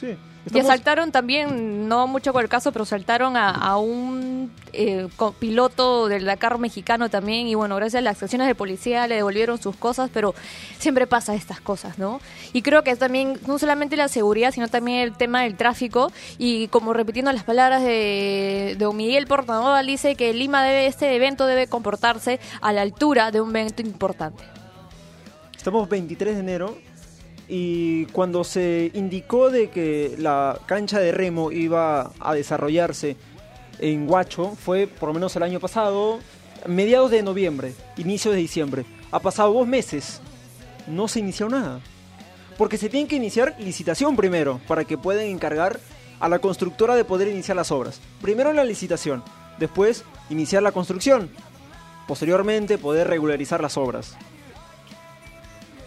Sí. 0.00 0.08
Y 0.44 0.48
Estamos- 0.48 0.70
asaltaron 0.70 1.12
también, 1.12 1.86
no 1.88 2.08
mucho 2.08 2.32
con 2.32 2.42
el 2.42 2.48
caso, 2.48 2.72
pero 2.72 2.84
saltaron 2.84 3.36
a, 3.36 3.50
a 3.50 3.76
un 3.76 4.50
eh, 4.72 5.06
co- 5.14 5.30
piloto 5.32 6.08
del 6.08 6.24
Dakar 6.24 6.58
mexicano 6.58 7.08
también. 7.08 7.46
Y 7.46 7.54
bueno, 7.54 7.76
gracias 7.76 8.00
a 8.00 8.02
las 8.02 8.20
acciones 8.20 8.48
de 8.48 8.56
policía 8.56 9.06
le 9.06 9.14
devolvieron 9.14 9.62
sus 9.62 9.76
cosas, 9.76 10.10
pero 10.12 10.34
siempre 10.80 11.06
pasa 11.06 11.36
estas 11.36 11.60
cosas, 11.60 11.96
¿no? 11.96 12.20
Y 12.52 12.62
creo 12.62 12.82
que 12.82 12.90
es 12.90 12.98
también 12.98 13.38
no 13.46 13.56
solamente 13.60 13.96
la 13.96 14.08
seguridad, 14.08 14.50
sino 14.52 14.66
también 14.66 14.98
el 14.98 15.12
tema 15.12 15.42
del 15.42 15.56
tráfico. 15.56 16.10
Y 16.38 16.66
como 16.68 16.92
repitiendo 16.92 17.32
las 17.32 17.44
palabras 17.44 17.82
de, 17.84 18.76
Miguel 18.94 19.28
Portanoval, 19.28 19.86
dice 19.86 20.16
que 20.16 20.34
Lima 20.34 20.64
debe, 20.64 20.86
este 20.86 21.14
evento 21.14 21.46
debe 21.46 21.68
comportarse 21.68 22.40
a 22.60 22.72
la 22.72 22.82
altura 22.82 23.30
de 23.30 23.40
un 23.40 23.54
evento 23.54 23.82
importante. 23.82 24.42
Estamos 25.56 25.88
23 25.88 26.34
de 26.34 26.40
enero 26.40 26.76
y 27.48 28.06
cuando 28.06 28.44
se 28.44 28.90
indicó 28.94 29.50
de 29.50 29.70
que 29.70 30.14
la 30.18 30.58
cancha 30.66 31.00
de 31.00 31.12
remo 31.12 31.52
iba 31.52 32.12
a 32.20 32.34
desarrollarse 32.34 33.16
en 33.78 34.08
Huacho, 34.08 34.54
fue 34.56 34.86
por 34.86 35.08
lo 35.08 35.14
menos 35.14 35.34
el 35.36 35.42
año 35.42 35.60
pasado, 35.60 36.20
mediados 36.66 37.10
de 37.10 37.22
noviembre, 37.22 37.74
inicios 37.96 38.34
de 38.34 38.40
diciembre. 38.40 38.84
Ha 39.10 39.18
pasado 39.18 39.52
dos 39.52 39.66
meses, 39.66 40.20
no 40.86 41.08
se 41.08 41.20
inició 41.20 41.48
nada. 41.48 41.80
Porque 42.56 42.78
se 42.78 42.88
tiene 42.88 43.08
que 43.08 43.16
iniciar 43.16 43.56
licitación 43.58 44.16
primero, 44.16 44.60
para 44.68 44.84
que 44.84 44.98
puedan 44.98 45.26
encargar 45.26 45.80
a 46.20 46.28
la 46.28 46.38
constructora 46.38 46.94
de 46.94 47.04
poder 47.04 47.28
iniciar 47.28 47.56
las 47.56 47.72
obras. 47.72 48.00
Primero 48.20 48.52
la 48.52 48.64
licitación, 48.64 49.24
después 49.58 50.04
iniciar 50.30 50.62
la 50.62 50.72
construcción, 50.72 51.28
posteriormente 52.06 52.78
poder 52.78 53.08
regularizar 53.08 53.60
las 53.60 53.76
obras. 53.76 54.16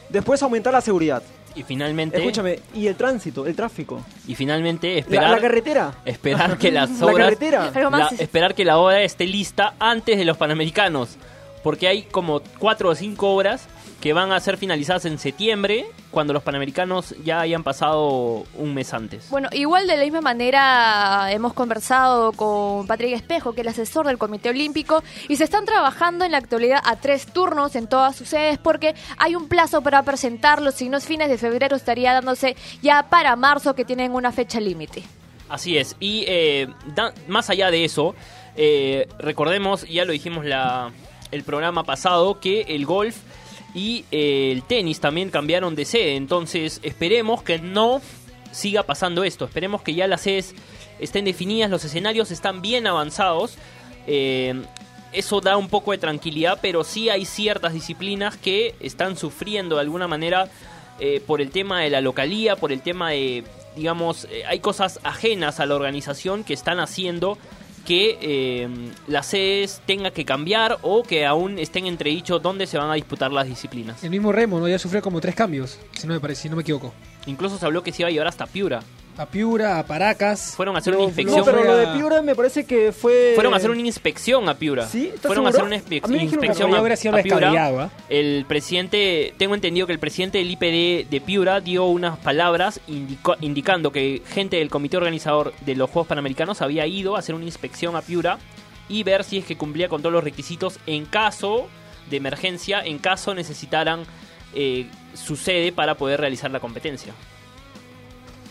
Después 0.10 0.44
aumentar 0.44 0.74
la 0.74 0.82
seguridad. 0.82 1.24
Y 1.56 1.64
finalmente, 1.64 2.18
Escúchame, 2.18 2.60
y 2.74 2.88
el 2.88 2.96
tránsito, 2.96 3.46
el 3.48 3.56
tráfico. 3.56 4.02
y 4.28 4.36
finalmente 4.36 4.94
La, 4.94 5.00
esperar, 5.00 5.32
la 5.32 5.40
carretera. 5.40 5.94
esperar 6.04 6.58
que 6.58 6.72
las 6.72 6.90
La 7.00 7.06
obras 7.06 7.18
carretera. 7.30 7.70
Pero 7.74 7.90
más- 7.92 8.12
la- 8.12 8.18
esperar 8.24 8.54
que 8.56 8.66
la 8.66 8.78
obra 8.78 9.02
esté 9.04 9.26
lista 9.26 9.74
antes 9.80 10.18
de 10.18 10.26
los 10.26 10.36
Panamericanos. 10.38 11.18
Porque 11.64 11.88
hay 11.88 12.04
como 12.04 12.42
cuatro 12.60 12.90
o 12.90 12.96
cinco 12.96 13.30
obras 13.34 13.68
que 14.02 14.14
van 14.14 14.32
a 14.32 14.40
ser 14.40 14.58
finalizadas 14.58 15.06
en 15.06 15.18
septiembre, 15.18 15.86
cuando 16.12 16.32
los 16.32 16.44
Panamericanos 16.44 17.16
ya 17.24 17.40
hayan 17.40 17.64
pasado 17.64 18.46
un 18.56 18.74
mes 18.74 18.94
antes. 18.94 19.30
Bueno, 19.32 19.50
igual 19.52 19.88
de 19.88 19.98
la 19.98 20.04
misma 20.04 20.22
manera 20.22 21.32
hemos 21.32 21.54
conversado 21.54 22.32
con 22.34 22.86
Patrick 22.88 23.14
Espejo, 23.14 23.54
que 23.54 23.62
es 23.62 23.66
el 23.68 23.72
asesor 23.72 24.06
del 24.08 24.18
Comité 24.20 24.50
Olímpico, 24.50 25.04
y 25.28 25.38
se 25.38 25.44
están 25.44 25.66
trabajando 25.66 26.24
en 26.24 26.32
la 26.32 26.38
actualidad 26.38 26.82
a 26.86 26.98
tres 26.98 27.26
turnos 27.26 27.76
en 27.76 27.88
todas 27.88 28.16
sus 28.16 28.30
sedes 28.30 28.60
porque 28.60 28.94
hay 29.18 29.36
un 29.36 29.48
plazo 29.48 29.82
para 29.82 30.04
presentarlos, 30.04 30.76
si 30.76 30.88
no 30.88 30.98
es 30.98 31.06
fines 31.06 31.28
de 31.30 31.38
febrero 31.38 31.76
estaría 31.76 32.14
dándose 32.14 32.56
ya 32.84 33.10
para 33.10 33.36
marzo 33.36 33.74
que 33.76 33.86
tienen 33.86 34.14
una 34.14 34.32
fecha 34.32 34.60
límite. 34.60 35.04
Así 35.50 35.78
es. 35.78 35.96
Y 36.00 36.26
eh, 36.28 36.68
da- 36.96 37.14
más 37.28 37.50
allá 37.50 37.72
de 37.72 37.86
eso, 37.86 38.16
eh, 38.56 39.08
recordemos, 39.20 39.88
ya 39.88 40.06
lo 40.06 40.12
dijimos 40.12 40.46
la, 40.46 40.92
el 41.32 41.44
programa 41.44 41.84
pasado, 41.84 42.40
que 42.40 42.62
el 42.70 42.86
golf 42.86 43.16
y 43.76 44.06
eh, 44.10 44.52
el 44.54 44.64
tenis 44.64 45.02
también 45.02 45.30
cambiaron 45.30 45.76
de 45.76 45.84
sede. 45.86 46.16
Entonces 46.16 46.80
esperemos 46.82 47.44
que 47.44 47.60
no 47.60 48.02
siga 48.52 48.84
pasando 48.84 49.26
esto. 49.26 49.46
Esperemos 49.46 49.82
que 49.82 49.94
ya 49.94 50.08
las 50.08 50.22
sedes 50.22 50.56
estén 50.98 51.26
definidas, 51.26 51.70
los 51.70 51.84
escenarios 51.84 52.32
están 52.32 52.62
bien 52.62 52.88
avanzados. 52.88 53.58
Eh, 54.08 54.64
eso 55.12 55.42
da 55.42 55.58
un 55.58 55.68
poco 55.68 55.92
de 55.92 55.98
tranquilidad, 55.98 56.60
pero 56.62 56.86
sí 56.86 57.10
hay 57.10 57.26
ciertas 57.26 57.74
disciplinas 57.74 58.38
que 58.38 58.76
están 58.80 59.18
sufriendo 59.18 59.76
de 59.76 59.82
alguna 59.82 60.08
manera 60.08 60.50
eh, 61.00 61.22
por 61.26 61.42
el 61.42 61.52
tema 61.52 61.82
de 61.82 61.90
la 61.90 62.00
localía, 62.00 62.56
por 62.56 62.72
el 62.72 62.82
tema 62.82 63.12
de, 63.12 63.44
digamos, 63.76 64.28
hay 64.48 64.60
cosas 64.60 65.00
ajenas 65.04 65.60
a 65.60 65.66
la 65.66 65.76
organización 65.76 66.46
que 66.46 66.54
están 66.54 66.80
haciendo 66.80 67.38
que 67.86 68.18
eh, 68.22 68.68
las 69.08 69.28
sedes 69.28 69.82
tenga 69.86 70.12
que 70.12 70.26
cambiar 70.26 70.80
o 70.82 71.04
que 71.04 71.26
aún 71.26 71.60
estén 71.60 71.86
entredicho 71.86 72.40
dónde 72.40 72.68
se 72.68 72.78
van 72.78 72.90
a 72.90 72.96
disputar 72.96 73.32
las 73.32 73.48
disciplinas. 73.48 74.04
El 74.04 74.10
mismo 74.10 74.32
Remo, 74.32 74.60
¿no? 74.60 74.68
Ya 74.68 74.80
sufrió 74.80 75.02
como 75.02 75.22
tres 75.22 75.36
cambios, 75.36 75.80
si 75.94 76.08
no 76.08 76.14
me 76.14 76.20
parece, 76.20 76.44
si 76.44 76.50
no 76.50 76.56
me 76.56 76.64
equivoco. 76.64 76.94
Incluso 77.28 77.58
se 77.58 77.66
habló 77.66 77.84
que 77.84 77.92
se 77.92 78.02
iba 78.02 78.10
a 78.10 78.12
llevar 78.12 78.28
hasta 78.28 78.48
Piura. 78.48 78.82
A 79.18 79.26
Piura, 79.26 79.80
a 79.80 79.86
Paracas. 79.86 80.54
Fueron 80.58 80.76
a 80.76 80.80
hacer 80.80 80.94
una 80.94 81.04
inspección. 81.06 81.40
No, 81.40 81.46
pero 81.46 81.64
lo 81.64 81.78
de 81.78 81.86
a- 81.86 81.94
Piura 81.94 82.22
me 82.22 82.36
parece 82.36 82.66
que 82.66 82.92
fue... 82.92 83.32
Fueron 83.36 83.54
a 83.54 83.58
hacer 83.58 83.70
una 83.72 83.80
inspección 83.80 84.50
a 84.50 84.56
Piura. 84.56 84.86
¿Sí? 84.88 85.08
¿Estás 85.08 85.28
Fueron 85.28 85.46
a 85.46 85.50
hacer 85.50 85.64
una 85.64 85.78
inspe- 85.78 86.02
A 86.04 86.08
mí 86.08 86.16
me 86.16 86.22
dijeron 86.24 86.42
que 86.42 86.48
inspección 86.48 86.76
a, 86.76 86.82
hubiera 86.82 86.96
sido 86.98 87.16
a 87.16 87.22
Piura. 87.22 87.52
¿ah? 87.80 87.90
El 88.10 88.46
presidente, 88.46 89.34
tengo 89.38 89.56
entendido 89.56 89.88
que 89.88 89.94
el 89.94 90.00
presidente 90.00 90.40
del 90.40 90.52
IPD 90.52 91.10
de 91.10 91.22
Piura 91.22 91.62
dio 91.62 91.86
unas 91.86 92.18
palabras 92.18 92.82
indico- 92.88 93.38
indicando 93.40 93.92
que 93.92 94.22
gente 94.28 94.58
del 94.58 94.70
comité 94.70 94.98
organizador 94.98 95.54
de 95.62 95.76
los 95.76 95.90
Juegos 95.90 96.08
Panamericanos 96.08 96.62
había 96.62 96.86
ido 96.86 97.16
a 97.16 97.20
hacer 97.20 97.36
una 97.36 97.46
inspección 97.46 97.96
a 97.96 98.02
Piura 98.02 98.38
y 98.90 99.04
ver 99.04 99.24
si 99.24 99.38
es 99.38 99.46
que 99.46 99.56
cumplía 99.56 99.88
con 99.88 100.02
todos 100.02 100.12
los 100.14 100.24
requisitos 100.26 100.78
en 100.88 101.06
caso 101.06 101.68
de 102.10 102.18
emergencia, 102.18 102.82
en 102.86 103.00
caso 103.00 103.34
necesitaran 103.34 104.04
eh, 104.54 104.88
su 105.14 105.38
sede 105.38 105.72
para 105.72 105.96
poder 105.96 106.20
realizar 106.20 106.52
la 106.52 106.60
competencia. 106.60 107.14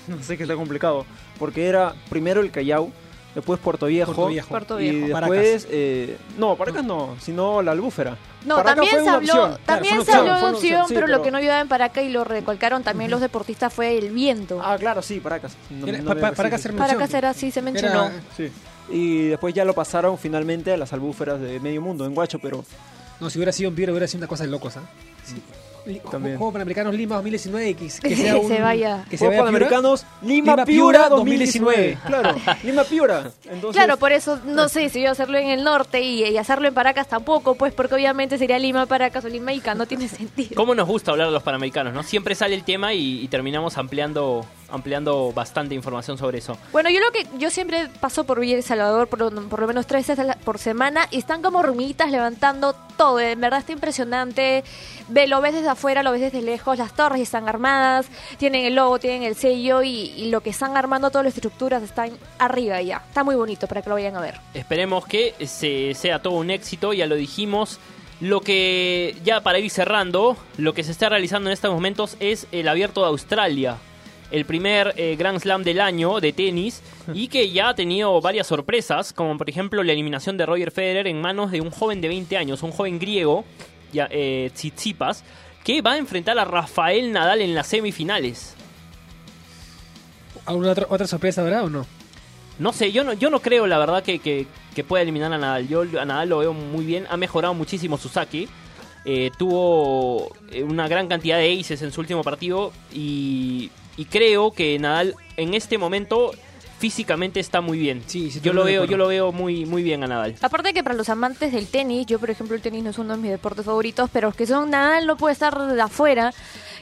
No 0.08 0.22
sé 0.22 0.36
que 0.36 0.44
está 0.44 0.54
complicado. 0.56 1.04
Porque 1.38 1.66
era 1.66 1.94
primero 2.10 2.40
el 2.40 2.50
Callao, 2.50 2.90
después 3.34 3.58
Puerto 3.60 3.86
Viejo. 3.86 4.12
Puerto 4.12 4.28
Viejo. 4.28 4.48
Puerto 4.48 4.80
Y 4.80 5.00
después... 5.08 5.66
eh, 5.70 6.16
no, 6.38 6.56
Paracas 6.56 6.84
no, 6.84 7.16
sino 7.20 7.62
la 7.62 7.72
Albúfera. 7.72 8.16
No, 8.44 8.56
Paracas 8.56 8.76
también 8.90 9.04
se 9.04 9.10
habló, 9.10 9.58
también 9.64 9.94
Claro, 9.96 10.04
se 10.04 10.12
habló 10.12 10.30
una 10.30 10.38
de 10.38 10.38
opción, 10.38 10.40
fue 10.40 10.48
una 10.48 10.58
opción, 10.58 10.88
sí, 10.88 10.94
pero, 10.94 11.06
lo 11.06 11.22
que 11.22 11.30
no 11.30 11.38
ayudaba 11.38 11.60
en 11.60 11.68
Paracas 11.68 12.04
y 12.04 12.10
lo 12.10 12.24
recalcaron 12.24 12.82
también 12.82 13.10
los 13.10 13.20
deportistas 13.20 13.72
fue 13.72 13.96
el 13.98 14.10
viento. 14.10 14.60
Ah, 14.62 14.76
claro, 14.78 15.00
sí, 15.02 15.20
Paracas. 15.20 15.56
No- 15.70 15.86
Era- 15.86 15.98
no 15.98 16.04
pa- 16.08 16.14
me- 16.14 16.20
pa- 16.20 16.30
sí, 16.30 16.36
Paracas 16.36 16.60
sí, 16.60 16.68
era 16.68 16.72
sí. 16.72 16.76
una 16.76 16.86
Paracas 16.86 17.14
era 17.14 17.30
así, 17.30 17.50
se 17.50 17.62
mencionó. 17.62 18.04
Era- 18.06 18.22
Sí. 18.36 18.50
Y 18.90 19.28
después 19.28 19.54
ya 19.54 19.64
lo 19.64 19.72
pasaron 19.74 20.18
finalmente 20.18 20.70
a 20.72 20.76
las 20.76 20.92
albúferas 20.92 21.40
de 21.40 21.58
medio 21.58 21.80
mundo, 21.80 22.04
en 22.04 22.14
Guacho, 22.14 22.38
pero 22.38 22.62
No, 23.18 23.30
si 23.30 23.38
hubiera 23.38 23.52
sido 23.52 23.70
en 23.70 23.76
Piura 23.76 23.92
hubiera 23.92 24.06
sido 24.06 24.18
una 24.18 24.26
cosa 24.28 24.44
de 24.44 24.50
locos, 24.50 24.76
¿ah? 24.76 24.82
Sí. 25.24 25.42
También. 26.10 26.36
Juegos 26.38 26.52
Panamericanos 26.54 26.94
Lima 26.94 27.16
2019 27.16 27.74
que, 27.74 27.90
sea 28.16 28.36
un- 28.38 28.48
se 28.48 28.60
vaya. 28.60 29.04
Que 29.10 29.16
se 29.18 29.26
Juegos 29.26 29.44
vaya 29.44 29.58
Piura. 29.58 29.68
Panamericanos 29.68 30.06
Lima, 30.22 30.52
Lima, 30.52 30.64
Piura 30.64 30.64
Piura 30.64 31.08
2019. 31.10 31.98
Claro, 32.06 32.34
Lima 32.62 32.84
Piura. 32.84 33.30
Entonces, 33.50 33.82
Claro, 33.82 33.98
por 33.98 34.12
eso 34.12 34.38
no 34.46 34.68
sé 34.68 34.88
si 34.88 35.02
yo 35.02 35.10
hacerlo 35.10 35.38
en 35.38 35.48
el 35.48 35.62
norte 35.64 36.00
y, 36.00 36.24
y 36.24 36.36
hacerlo 36.38 36.68
en 36.68 36.74
Paracas 36.74 37.08
tampoco, 37.08 37.54
pues 37.54 37.72
porque 37.74 37.94
obviamente 37.94 38.38
sería 38.38 38.58
Lima, 38.58 38.86
Paracas 38.86 39.24
o 39.24 39.28
Lima 39.28 39.52
Ica, 39.52 39.74
no 39.74 39.86
tiene 39.86 40.08
sentido. 40.08 40.52
¿Cómo 40.56 40.74
nos 40.74 40.88
gusta 40.88 41.10
hablar 41.10 41.26
de 41.28 41.32
los 41.32 41.42
panamericanos? 41.42 41.92
¿no? 41.92 42.02
Siempre 42.02 42.34
sale 42.34 42.54
el 42.54 42.64
tema 42.64 42.94
y, 42.94 43.20
y 43.22 43.28
terminamos 43.28 43.76
ampliando, 43.78 44.46
ampliando 44.70 45.32
bastante 45.32 45.74
información 45.74 46.18
sobre 46.18 46.38
eso. 46.38 46.56
Bueno, 46.72 46.90
yo 46.90 47.00
lo 47.00 47.10
que 47.12 47.26
yo 47.38 47.50
siempre 47.50 47.88
paso 48.00 48.24
por 48.24 48.40
Villa 48.40 48.56
El 48.56 48.62
Salvador 48.62 49.08
por, 49.08 49.18
lo- 49.20 49.30
por 49.48 49.60
lo 49.60 49.66
menos 49.66 49.86
tres 49.86 50.06
veces 50.06 50.26
por 50.44 50.58
semana 50.58 51.06
y 51.10 51.18
están 51.18 51.42
como 51.42 51.62
rumitas 51.62 52.10
levantando 52.10 52.74
todo. 52.96 53.20
En 53.20 53.40
verdad 53.40 53.60
está 53.60 53.72
impresionante. 53.72 54.64
Ve, 55.08 55.26
lo 55.26 55.40
ves 55.40 55.54
desde 55.54 55.68
afuera, 55.68 56.02
lo 56.02 56.12
ves 56.12 56.20
desde 56.22 56.42
lejos. 56.42 56.78
Las 56.78 56.94
torres 56.94 57.20
están 57.20 57.48
armadas, 57.48 58.06
tienen 58.38 58.64
el 58.64 58.74
logo, 58.74 58.98
tienen 58.98 59.22
el 59.22 59.34
sello 59.36 59.82
y, 59.82 60.12
y 60.16 60.30
lo 60.30 60.40
que 60.40 60.50
están 60.50 60.76
armando, 60.76 61.10
todas 61.10 61.24
las 61.26 61.34
estructuras 61.34 61.82
están 61.82 62.10
arriba 62.38 62.80
ya. 62.82 63.02
Está 63.08 63.22
muy 63.24 63.34
bonito 63.36 63.66
para 63.66 63.82
que 63.82 63.88
lo 63.88 63.94
vayan 63.96 64.16
a 64.16 64.20
ver. 64.20 64.40
Esperemos 64.54 65.06
que 65.06 65.34
se, 65.46 65.94
sea 65.94 66.20
todo 66.22 66.34
un 66.34 66.50
éxito, 66.50 66.92
ya 66.92 67.06
lo 67.06 67.16
dijimos. 67.16 67.78
Lo 68.20 68.40
que, 68.40 69.16
ya 69.24 69.42
para 69.42 69.58
ir 69.58 69.68
cerrando, 69.70 70.36
lo 70.56 70.72
que 70.72 70.84
se 70.84 70.92
está 70.92 71.08
realizando 71.08 71.50
en 71.50 71.52
estos 71.52 71.72
momentos 71.72 72.16
es 72.20 72.46
el 72.52 72.68
Abierto 72.68 73.00
de 73.02 73.08
Australia. 73.08 73.76
El 74.30 74.44
primer 74.44 74.94
eh, 74.96 75.16
Grand 75.16 75.38
Slam 75.38 75.62
del 75.62 75.80
año 75.80 76.20
de 76.20 76.32
tenis 76.32 76.82
y 77.12 77.28
que 77.28 77.50
ya 77.50 77.68
ha 77.68 77.74
tenido 77.74 78.20
varias 78.20 78.46
sorpresas, 78.46 79.12
como 79.12 79.36
por 79.38 79.48
ejemplo 79.48 79.82
la 79.82 79.92
eliminación 79.92 80.36
de 80.36 80.46
Roger 80.46 80.70
Federer 80.70 81.06
en 81.06 81.20
manos 81.20 81.50
de 81.50 81.60
un 81.60 81.70
joven 81.70 82.00
de 82.00 82.08
20 82.08 82.36
años, 82.36 82.62
un 82.62 82.72
joven 82.72 82.98
griego, 82.98 83.44
ya, 83.92 84.08
eh, 84.10 84.50
Tsitsipas, 84.52 85.24
que 85.62 85.82
va 85.82 85.92
a 85.92 85.98
enfrentar 85.98 86.38
a 86.38 86.44
Rafael 86.44 87.12
Nadal 87.12 87.42
en 87.42 87.54
las 87.54 87.68
semifinales. 87.68 88.54
¿Alguna 90.46 90.72
otra, 90.72 90.86
otra 90.88 91.06
sorpresa 91.06 91.42
habrá 91.42 91.62
o 91.62 91.70
no? 91.70 91.86
No 92.58 92.72
sé, 92.72 92.92
yo 92.92 93.02
no, 93.04 93.12
yo 93.12 93.30
no 93.30 93.40
creo 93.40 93.66
la 93.66 93.78
verdad 93.78 94.02
que, 94.02 94.18
que, 94.18 94.46
que 94.74 94.84
pueda 94.84 95.02
eliminar 95.02 95.32
a 95.32 95.38
Nadal. 95.38 95.68
Yo 95.68 95.82
a 96.00 96.04
Nadal 96.04 96.28
lo 96.28 96.38
veo 96.38 96.52
muy 96.52 96.84
bien, 96.84 97.06
ha 97.08 97.16
mejorado 97.16 97.54
muchísimo 97.54 97.98
su 97.98 98.08
saque. 98.08 98.48
Eh, 99.06 99.30
tuvo 99.36 100.34
eh, 100.50 100.62
una 100.62 100.88
gran 100.88 101.08
cantidad 101.08 101.36
de 101.36 101.60
aces 101.60 101.82
en 101.82 101.92
su 101.92 102.00
último 102.00 102.22
partido 102.22 102.72
y, 102.92 103.70
y 103.96 104.04
creo 104.06 104.52
que 104.52 104.78
Nadal 104.78 105.14
en 105.36 105.54
este 105.54 105.78
momento 105.78 106.32
físicamente 106.78 107.40
está 107.40 107.60
muy 107.62 107.78
bien. 107.78 108.02
Sí, 108.06 108.30
sí, 108.30 108.40
yo 108.42 108.52
lo 108.52 108.64
de 108.64 108.72
veo, 108.72 108.84
yo 108.84 108.96
lo 108.98 109.06
veo 109.08 109.32
muy, 109.32 109.64
muy 109.64 109.82
bien 109.82 110.02
a 110.04 110.06
Nadal. 110.06 110.34
Aparte 110.42 110.74
que 110.74 110.82
para 110.82 110.94
los 110.94 111.08
amantes 111.08 111.52
del 111.52 111.66
tenis, 111.66 112.04
yo 112.06 112.18
por 112.18 112.28
ejemplo 112.28 112.54
el 112.56 112.60
tenis 112.62 112.82
no 112.84 112.90
es 112.90 112.98
uno 112.98 113.16
de 113.16 113.22
mis 113.22 113.30
deportes 113.30 113.64
favoritos, 113.64 114.10
pero 114.12 114.28
los 114.28 114.36
que 114.36 114.46
son 114.46 114.68
Nadal 114.70 115.06
no 115.06 115.16
puede 115.16 115.32
estar 115.32 115.56
de 115.58 115.80
afuera 115.80 116.34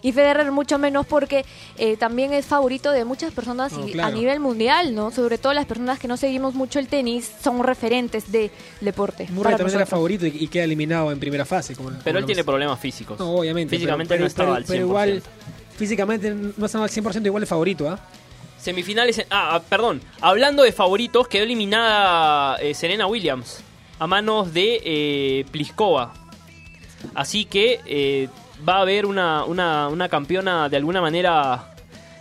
y 0.04 0.10
Federer 0.10 0.50
mucho 0.50 0.76
menos 0.78 1.06
porque 1.06 1.44
eh, 1.78 1.96
también 1.96 2.32
es 2.32 2.46
favorito 2.46 2.90
de 2.90 3.04
muchas 3.04 3.32
personas 3.32 3.72
No, 3.74 3.86
y 3.86 3.92
claro. 3.92 4.08
a 4.08 4.18
nivel 4.18 4.40
mundial, 4.40 4.92
¿no? 4.96 5.12
Sobre 5.12 5.38
todo 5.38 5.52
las 5.54 5.66
personas 5.66 6.00
que 6.00 6.08
no 6.08 6.16
seguimos 6.16 6.54
mucho 6.54 6.80
el 6.80 6.88
tenis 6.88 7.30
son 7.40 7.62
referentes 7.62 8.32
del 8.32 8.50
deporte. 8.80 9.28
Murray 9.30 9.52
para 9.52 9.58
también 9.58 9.76
era 9.76 9.86
favorito 9.86 10.26
y, 10.26 10.32
y 10.40 10.48
queda 10.48 10.64
eliminado 10.64 11.12
en 11.12 11.20
primera 11.20 11.44
fase. 11.44 11.76
Como, 11.76 11.90
Pero 11.90 12.02
como 12.04 12.18
él 12.18 12.24
tiene 12.26 12.42
problemas 12.42 12.80
físicos. 12.80 13.20
No, 13.20 13.30
obviamente. 13.36 13.76
Físicamente 13.76 14.08
pero, 14.08 14.22
no 14.22 14.26
estaba 14.26 14.48
pero- 14.48 14.56
al 14.56 14.64
100%. 14.64 14.66
pero 14.66 14.86
igual, 14.86 15.22
físicamente 15.76 16.30
no 16.56 16.66
estaba 16.66 16.84
al 16.84 16.90
100% 16.90 17.24
igual 17.26 17.40
de 17.42 17.46
favorito, 17.46 17.88
¿ah? 17.88 17.98
Semifinales. 18.58 19.18
en- 19.18 19.26
ah, 19.30 19.56
ah, 19.56 19.62
perdón. 19.68 20.00
Hablando 20.20 20.62
de 20.62 20.72
favoritos, 20.72 21.26
quedó 21.28 21.42
eliminada 21.44 22.56
eh, 22.56 22.74
Serena 22.74 23.06
Williams 23.06 23.62
a 23.98 24.06
manos 24.06 24.52
de 24.54 24.80
eh, 24.84 25.44
Pliskova. 25.50 26.12
Así 27.14 27.44
que 27.44 27.80
eh, 27.86 28.28
va 28.66 28.76
a 28.76 28.80
haber 28.82 29.06
una, 29.06 29.44
una, 29.44 29.88
una 29.88 30.08
campeona 30.08 30.68
de 30.68 30.76
alguna 30.76 31.00
manera 31.00 31.74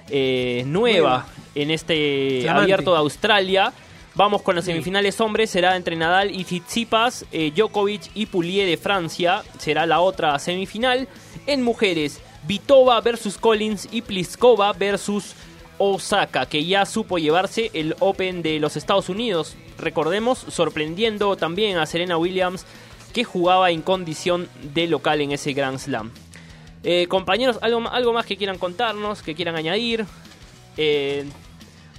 eh, 0.10 0.64
nueva 0.66 1.28
en 1.54 1.70
este 1.70 2.50
abierto 2.50 2.92
de 2.94 2.98
Australia. 2.98 3.72
Vamos 4.16 4.42
con 4.42 4.56
las 4.56 4.66
semifinales 4.66 5.22
hombres, 5.22 5.50
será 5.52 5.76
entre 5.78 5.96
Nadal 5.96 6.32
y 6.32 6.44
Tsitsipas, 6.44 7.26
Djokovic 7.56 8.10
y 8.14 8.26
Poulier 8.26 8.68
de 8.68 8.76
Francia, 8.76 9.42
será 9.58 9.86
la 9.86 10.02
otra 10.02 10.38
semifinal. 10.40 11.08
En 11.48 11.62
mujeres, 11.64 12.20
Vitova 12.48 13.00
versus 13.02 13.38
Collins 13.38 13.88
y 13.92 14.02
Pliskova 14.02 14.74
versus 14.74 15.36
Osaka, 15.78 16.46
que 16.46 16.66
ya 16.66 16.86
supo 16.86 17.18
llevarse 17.18 17.72
el 17.74 17.96
Open 18.00 18.42
de 18.42 18.60
los 18.60 18.78
Estados 18.78 19.10
Unidos. 19.10 19.56
Recordemos, 19.78 20.38
sorprendiendo 20.38 21.36
también 21.38 21.78
a 21.78 21.86
Serena 21.86 22.18
Williams, 22.18 22.66
que 23.14 23.24
jugaba 23.24 23.72
en 23.72 23.82
condición 23.82 24.48
de 24.74 24.88
local 24.88 25.22
en 25.22 25.32
ese 25.32 25.54
Grand 25.54 25.80
Slam. 25.80 26.12
Eh, 26.84 27.08
compañeros, 27.08 27.60
¿algo, 27.62 27.88
algo 27.90 28.14
más 28.14 28.26
que 28.26 28.38
quieran 28.38 28.58
contarnos, 28.58 29.22
que 29.22 29.36
quieran 29.36 29.56
añadir. 29.56 30.06
Eh, 30.78 31.26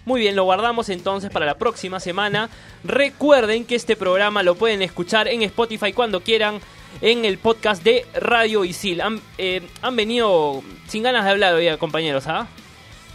muy 0.05 0.21
bien, 0.21 0.35
lo 0.35 0.45
guardamos 0.45 0.89
entonces 0.89 1.31
para 1.31 1.47
la 1.47 1.55
próxima 1.55 2.01
semana. 2.01 2.51
Recuerden 2.83 3.65
que 3.65 3.77
este 3.77 3.95
programa 3.95 4.43
lo 4.43 4.57
pueden 4.57 4.83
escuchar 4.83 5.29
en 5.29 5.43
Spotify 5.43 5.93
cuando 5.93 6.23
quieran, 6.23 6.61
en 7.01 7.25
el 7.25 7.39
podcast 7.39 7.83
de 7.83 8.07
Radio 8.15 8.65
Isil. 8.65 9.01
Han, 9.01 9.21
eh, 9.39 9.67
han 9.81 9.97
venido 9.97 10.63
sin 10.89 11.03
ganas 11.03 11.25
de 11.25 11.31
hablar 11.31 11.55
hoy, 11.55 11.77
compañeros, 11.79 12.27
¿ah? 12.27 12.47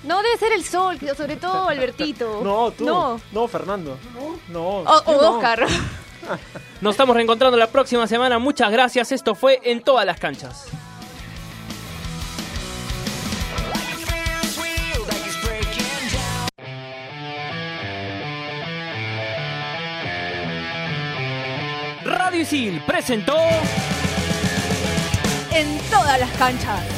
No 0.03 0.21
debe 0.21 0.37
ser 0.37 0.53
el 0.53 0.63
sol, 0.63 0.97
sobre 1.15 1.35
todo 1.35 1.69
Albertito. 1.69 2.41
No, 2.43 2.71
tú. 2.71 2.85
No. 2.85 3.19
No, 3.31 3.47
Fernando. 3.47 3.97
No. 4.49 4.79
O, 4.79 4.83
yo 4.85 5.17
o 5.17 5.21
no. 5.21 5.31
Oscar. 5.35 5.65
Nos 6.81 6.93
estamos 6.93 7.15
reencontrando 7.15 7.57
la 7.57 7.67
próxima 7.67 8.07
semana. 8.07 8.39
Muchas 8.39 8.71
gracias. 8.71 9.11
Esto 9.11 9.35
fue 9.35 9.59
en 9.63 9.81
todas 9.81 10.05
las 10.05 10.19
canchas. 10.19 10.67
Radio 22.27 22.41
Isil 22.41 22.81
presentó 22.85 23.37
En 25.53 25.77
todas 25.89 26.19
las 26.19 26.29
canchas. 26.31 26.96